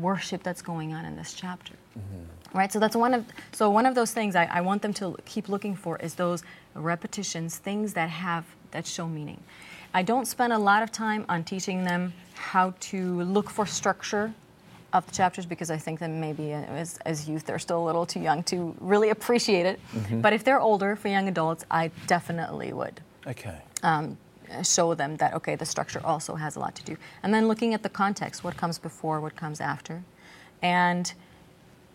worship 0.00 0.42
that's 0.42 0.62
going 0.62 0.94
on 0.94 1.04
in 1.04 1.14
this 1.14 1.32
chapter. 1.32 1.74
Mm-hmm. 1.96 2.58
Right? 2.58 2.72
So 2.72 2.80
that's 2.80 2.96
one 2.96 3.14
of 3.14 3.24
so 3.52 3.70
one 3.70 3.86
of 3.86 3.94
those 3.94 4.12
things 4.12 4.34
I, 4.34 4.46
I 4.46 4.62
want 4.62 4.82
them 4.82 4.94
to 4.94 5.16
keep 5.26 5.48
looking 5.48 5.76
for 5.76 5.96
is 5.98 6.16
those 6.16 6.42
repetitions, 6.74 7.58
things 7.58 7.92
that 7.92 8.10
have 8.10 8.44
that 8.72 8.84
show 8.84 9.06
meaning. 9.06 9.40
I 9.94 10.02
don't 10.02 10.26
spend 10.26 10.52
a 10.52 10.58
lot 10.58 10.82
of 10.82 10.90
time 10.90 11.24
on 11.28 11.44
teaching 11.44 11.84
them 11.84 12.12
how 12.34 12.74
to 12.90 13.22
look 13.22 13.48
for 13.48 13.64
structure 13.64 14.34
of 14.92 15.06
the 15.06 15.12
chapters 15.12 15.46
because 15.46 15.70
I 15.70 15.76
think 15.76 16.00
that 16.00 16.10
maybe 16.10 16.52
as, 16.52 16.98
as 17.04 17.28
youth 17.28 17.44
they're 17.44 17.58
still 17.58 17.82
a 17.82 17.86
little 17.86 18.06
too 18.06 18.20
young 18.20 18.42
to 18.44 18.74
really 18.80 19.10
appreciate 19.10 19.66
it. 19.66 19.80
Mm-hmm. 19.92 20.20
But 20.20 20.32
if 20.32 20.44
they're 20.44 20.60
older, 20.60 20.96
for 20.96 21.08
young 21.08 21.28
adults, 21.28 21.64
I 21.70 21.90
definitely 22.06 22.72
would. 22.72 23.00
Okay. 23.26 23.58
Um, 23.82 24.16
show 24.62 24.94
them 24.94 25.16
that 25.16 25.34
okay, 25.34 25.56
the 25.56 25.66
structure 25.66 26.00
also 26.04 26.34
has 26.34 26.56
a 26.56 26.60
lot 26.60 26.74
to 26.76 26.84
do, 26.84 26.96
and 27.22 27.34
then 27.34 27.48
looking 27.48 27.74
at 27.74 27.82
the 27.82 27.88
context, 27.88 28.44
what 28.44 28.56
comes 28.56 28.78
before, 28.78 29.20
what 29.20 29.34
comes 29.36 29.60
after, 29.60 30.04
and 30.62 31.12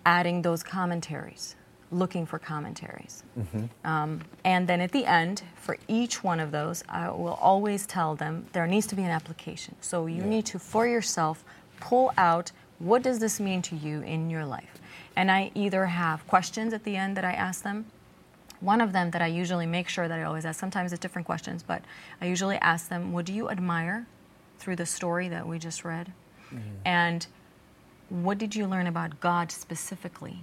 adding 0.06 0.42
those 0.42 0.62
commentaries, 0.62 1.56
looking 1.92 2.26
for 2.26 2.40
commentaries, 2.40 3.24
mm-hmm. 3.40 3.66
um, 3.88 4.22
and 4.44 4.68
then 4.68 4.82
at 4.82 4.92
the 4.92 5.06
end, 5.06 5.44
for 5.56 5.78
each 5.88 6.24
one 6.24 6.40
of 6.40 6.52
those, 6.52 6.84
I 6.90 7.10
will 7.10 7.40
always 7.42 7.86
tell 7.86 8.16
them 8.16 8.48
there 8.52 8.68
needs 8.68 8.88
to 8.88 8.96
be 8.96 9.04
an 9.04 9.12
application. 9.12 9.76
So 9.80 10.08
you 10.08 10.18
yeah. 10.18 10.26
need 10.26 10.46
to, 10.48 10.60
for 10.60 10.86
yourself, 10.86 11.46
pull 11.80 12.12
out 12.18 12.52
what 12.82 13.04
does 13.04 13.20
this 13.20 13.40
mean 13.40 13.62
to 13.64 13.76
you 13.76 14.02
in 14.02 14.30
your 14.30 14.46
life? 14.46 14.80
And 15.16 15.30
I 15.30 15.52
either 15.56 15.86
have 15.86 16.26
questions 16.28 16.74
at 16.74 16.84
the 16.84 16.96
end 16.96 17.18
that 17.18 17.26
I 17.26 17.34
ask 17.34 17.64
them. 17.64 17.86
One 18.60 18.82
of 18.82 18.94
them 18.94 19.12
that 19.12 19.22
I 19.22 19.28
usually 19.28 19.66
make 19.66 19.88
sure 19.88 20.08
that 20.08 20.20
I 20.20 20.24
always 20.24 20.46
ask, 20.46 20.60
sometimes 20.60 20.94
it's 20.94 21.02
different 21.02 21.26
questions, 21.26 21.64
but 21.64 21.84
I 22.22 22.28
usually 22.28 22.58
ask 22.58 22.90
them, 22.90 23.12
What 23.12 23.26
do 23.26 23.34
you 23.34 23.50
admire 23.50 24.08
through 24.60 24.76
the 24.76 24.86
story 24.86 25.30
that 25.30 25.48
we 25.48 25.60
just 25.60 25.84
read? 25.84 26.14
Mm-hmm. 26.54 26.60
And 26.86 27.28
what 28.10 28.38
did 28.38 28.56
you 28.56 28.68
learn 28.68 28.88
about 28.88 29.20
God 29.20 29.52
specifically? 29.52 30.40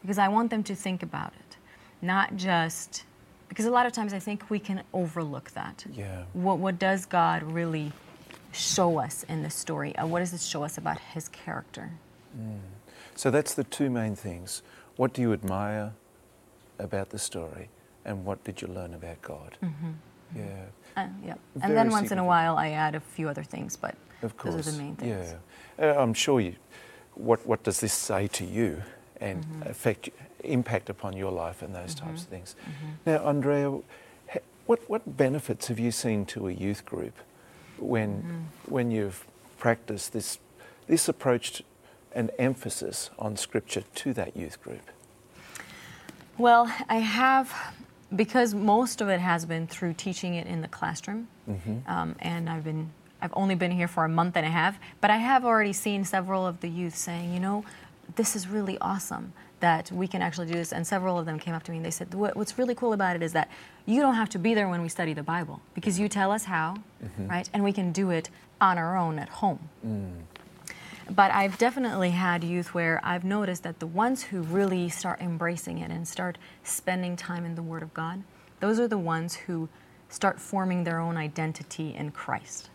Because 0.00 0.18
I 0.18 0.28
want 0.28 0.50
them 0.50 0.62
to 0.64 0.74
think 0.74 1.02
about 1.02 1.32
it, 1.38 1.56
not 2.00 2.36
just 2.36 3.04
because 3.48 3.64
a 3.64 3.70
lot 3.70 3.86
of 3.86 3.92
times 3.92 4.12
I 4.12 4.18
think 4.18 4.50
we 4.50 4.58
can 4.58 4.82
overlook 4.92 5.50
that. 5.52 5.84
Yeah. 5.92 6.24
What, 6.32 6.58
what 6.58 6.78
does 6.78 7.06
God 7.06 7.42
really 7.42 7.92
show 8.56 8.98
us 8.98 9.24
in 9.28 9.42
this 9.42 9.54
story? 9.54 9.94
Uh, 9.96 10.06
what 10.06 10.20
does 10.20 10.32
it 10.32 10.40
show 10.40 10.62
us 10.62 10.78
about 10.78 10.98
his 10.98 11.28
character? 11.28 11.90
Mm. 12.38 12.58
So 13.14 13.30
that's 13.30 13.54
the 13.54 13.64
two 13.64 13.90
main 13.90 14.14
things. 14.16 14.62
What 14.96 15.12
do 15.12 15.22
you 15.22 15.32
admire 15.32 15.92
about 16.78 17.10
the 17.10 17.18
story, 17.18 17.68
and 18.04 18.24
what 18.24 18.42
did 18.44 18.62
you 18.62 18.68
learn 18.68 18.94
about 18.94 19.22
God? 19.22 19.56
Mm-hmm. 19.62 19.90
Yeah. 20.34 20.44
Uh, 20.96 21.08
yeah. 21.24 21.34
And 21.62 21.76
then 21.76 21.90
once 21.90 22.10
in 22.10 22.18
a 22.18 22.24
while, 22.24 22.56
I 22.56 22.70
add 22.70 22.94
a 22.94 23.00
few 23.00 23.28
other 23.28 23.42
things, 23.42 23.76
but 23.76 23.94
of 24.22 24.36
course. 24.36 24.54
those 24.54 24.68
are 24.68 24.70
the 24.72 24.78
main 24.78 24.96
things. 24.96 25.34
Yeah. 25.78 25.90
Uh, 25.92 26.02
I'm 26.02 26.14
sure 26.14 26.40
you. 26.40 26.56
What 27.14 27.46
What 27.46 27.62
does 27.62 27.80
this 27.80 27.92
say 27.92 28.26
to 28.28 28.44
you, 28.44 28.82
and 29.20 29.44
mm-hmm. 29.44 29.70
affect 29.70 30.10
impact 30.44 30.90
upon 30.90 31.16
your 31.16 31.32
life 31.32 31.62
and 31.62 31.74
those 31.74 31.94
mm-hmm. 31.94 32.08
types 32.08 32.22
of 32.22 32.28
things? 32.28 32.56
Mm-hmm. 32.62 33.10
Now, 33.10 33.24
Andrea, 33.24 33.80
what 34.66 34.80
what 34.90 35.16
benefits 35.16 35.68
have 35.68 35.78
you 35.78 35.90
seen 35.90 36.26
to 36.26 36.48
a 36.48 36.52
youth 36.52 36.84
group 36.84 37.14
when 37.78 38.22
mm-hmm. 38.22 38.72
when 38.72 38.90
you've 38.90 39.24
practiced 39.58 40.12
this 40.12 40.38
this 40.86 41.08
approach 41.08 41.62
and 42.12 42.30
emphasis 42.38 43.10
on 43.18 43.36
scripture 43.36 43.84
to 43.94 44.12
that 44.14 44.36
youth 44.36 44.62
group? 44.62 44.90
Well, 46.38 46.72
I 46.88 46.96
have 46.96 47.74
because 48.14 48.54
most 48.54 49.00
of 49.00 49.08
it 49.08 49.20
has 49.20 49.44
been 49.44 49.66
through 49.66 49.94
teaching 49.94 50.34
it 50.34 50.46
in 50.46 50.60
the 50.60 50.68
classroom, 50.68 51.28
mm-hmm. 51.48 51.90
um, 51.90 52.16
and 52.20 52.48
I've 52.48 52.64
been 52.64 52.90
I've 53.20 53.32
only 53.34 53.54
been 53.54 53.70
here 53.70 53.88
for 53.88 54.04
a 54.04 54.08
month 54.08 54.36
and 54.36 54.46
a 54.46 54.50
half, 54.50 54.78
but 55.00 55.10
I 55.10 55.16
have 55.16 55.44
already 55.44 55.72
seen 55.72 56.04
several 56.04 56.46
of 56.46 56.60
the 56.60 56.68
youth 56.68 56.94
saying, 56.94 57.32
you 57.32 57.40
know, 57.40 57.64
this 58.14 58.36
is 58.36 58.46
really 58.46 58.78
awesome 58.78 59.32
that 59.60 59.90
we 59.90 60.06
can 60.06 60.22
actually 60.22 60.46
do 60.46 60.54
this. 60.54 60.72
And 60.72 60.86
several 60.86 61.18
of 61.18 61.26
them 61.26 61.38
came 61.38 61.54
up 61.54 61.62
to 61.64 61.70
me 61.70 61.78
and 61.78 61.86
they 61.86 61.90
said, 61.90 62.12
what's 62.14 62.58
really 62.58 62.74
cool 62.74 62.92
about 62.92 63.16
it 63.16 63.22
is 63.22 63.32
that 63.32 63.50
you 63.86 64.00
don't 64.00 64.14
have 64.14 64.28
to 64.30 64.38
be 64.38 64.54
there 64.54 64.68
when 64.68 64.82
we 64.82 64.88
study 64.88 65.14
the 65.14 65.22
Bible 65.22 65.60
because 65.74 65.98
you 65.98 66.08
tell 66.08 66.30
us 66.30 66.44
how, 66.44 66.76
mm-hmm. 67.02 67.28
right? 67.28 67.48
And 67.52 67.64
we 67.64 67.72
can 67.72 67.92
do 67.92 68.10
it 68.10 68.30
on 68.60 68.78
our 68.78 68.96
own 68.96 69.18
at 69.18 69.28
home. 69.28 69.68
Mm. 69.86 70.22
But 71.08 71.30
I've 71.30 71.56
definitely 71.56 72.10
had 72.10 72.42
youth 72.42 72.74
where 72.74 73.00
I've 73.04 73.24
noticed 73.24 73.62
that 73.62 73.78
the 73.78 73.86
ones 73.86 74.24
who 74.24 74.42
really 74.42 74.88
start 74.88 75.20
embracing 75.20 75.78
it 75.78 75.90
and 75.90 76.06
start 76.06 76.36
spending 76.64 77.16
time 77.16 77.44
in 77.44 77.54
the 77.54 77.62
Word 77.62 77.82
of 77.82 77.94
God, 77.94 78.24
those 78.58 78.80
are 78.80 78.88
the 78.88 78.98
ones 78.98 79.34
who 79.34 79.68
start 80.08 80.40
forming 80.40 80.84
their 80.84 80.98
own 80.98 81.16
identity 81.16 81.94
in 81.94 82.10
Christ. 82.10 82.70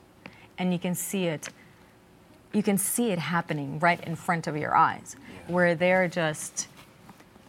And 0.58 0.72
you 0.72 0.80
can 0.80 0.96
see 0.96 1.26
it 1.26 1.50
you 2.54 2.64
can 2.64 2.78
see 2.78 3.12
it 3.12 3.20
happening 3.20 3.80
right 3.80 4.02
in 4.04 4.16
front 4.16 4.48
of 4.48 4.58
your 4.58 4.76
eyes 4.76 5.16
where 5.48 5.76
they're 5.76 6.08
just 6.08 6.68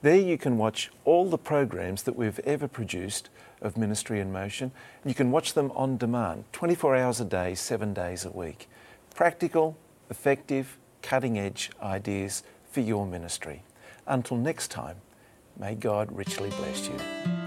There 0.00 0.16
you 0.16 0.38
can 0.38 0.58
watch 0.58 0.92
all 1.04 1.28
the 1.28 1.38
programs 1.38 2.04
that 2.04 2.14
we've 2.14 2.38
ever 2.44 2.68
produced 2.68 3.30
of 3.60 3.76
Ministry 3.76 4.20
in 4.20 4.30
Motion. 4.30 4.70
You 5.04 5.14
can 5.14 5.32
watch 5.32 5.54
them 5.54 5.72
on 5.72 5.96
demand, 5.96 6.44
24 6.52 6.94
hours 6.94 7.20
a 7.20 7.24
day, 7.24 7.56
seven 7.56 7.92
days 7.92 8.24
a 8.24 8.30
week. 8.30 8.68
Practical, 9.16 9.76
effective, 10.08 10.78
cutting 11.02 11.36
edge 11.36 11.72
ideas 11.82 12.44
for 12.70 12.80
your 12.80 13.04
ministry. 13.04 13.64
Until 14.06 14.36
next 14.36 14.70
time, 14.70 14.98
May 15.58 15.74
God 15.74 16.12
richly 16.12 16.50
bless 16.50 16.86
you. 16.88 17.37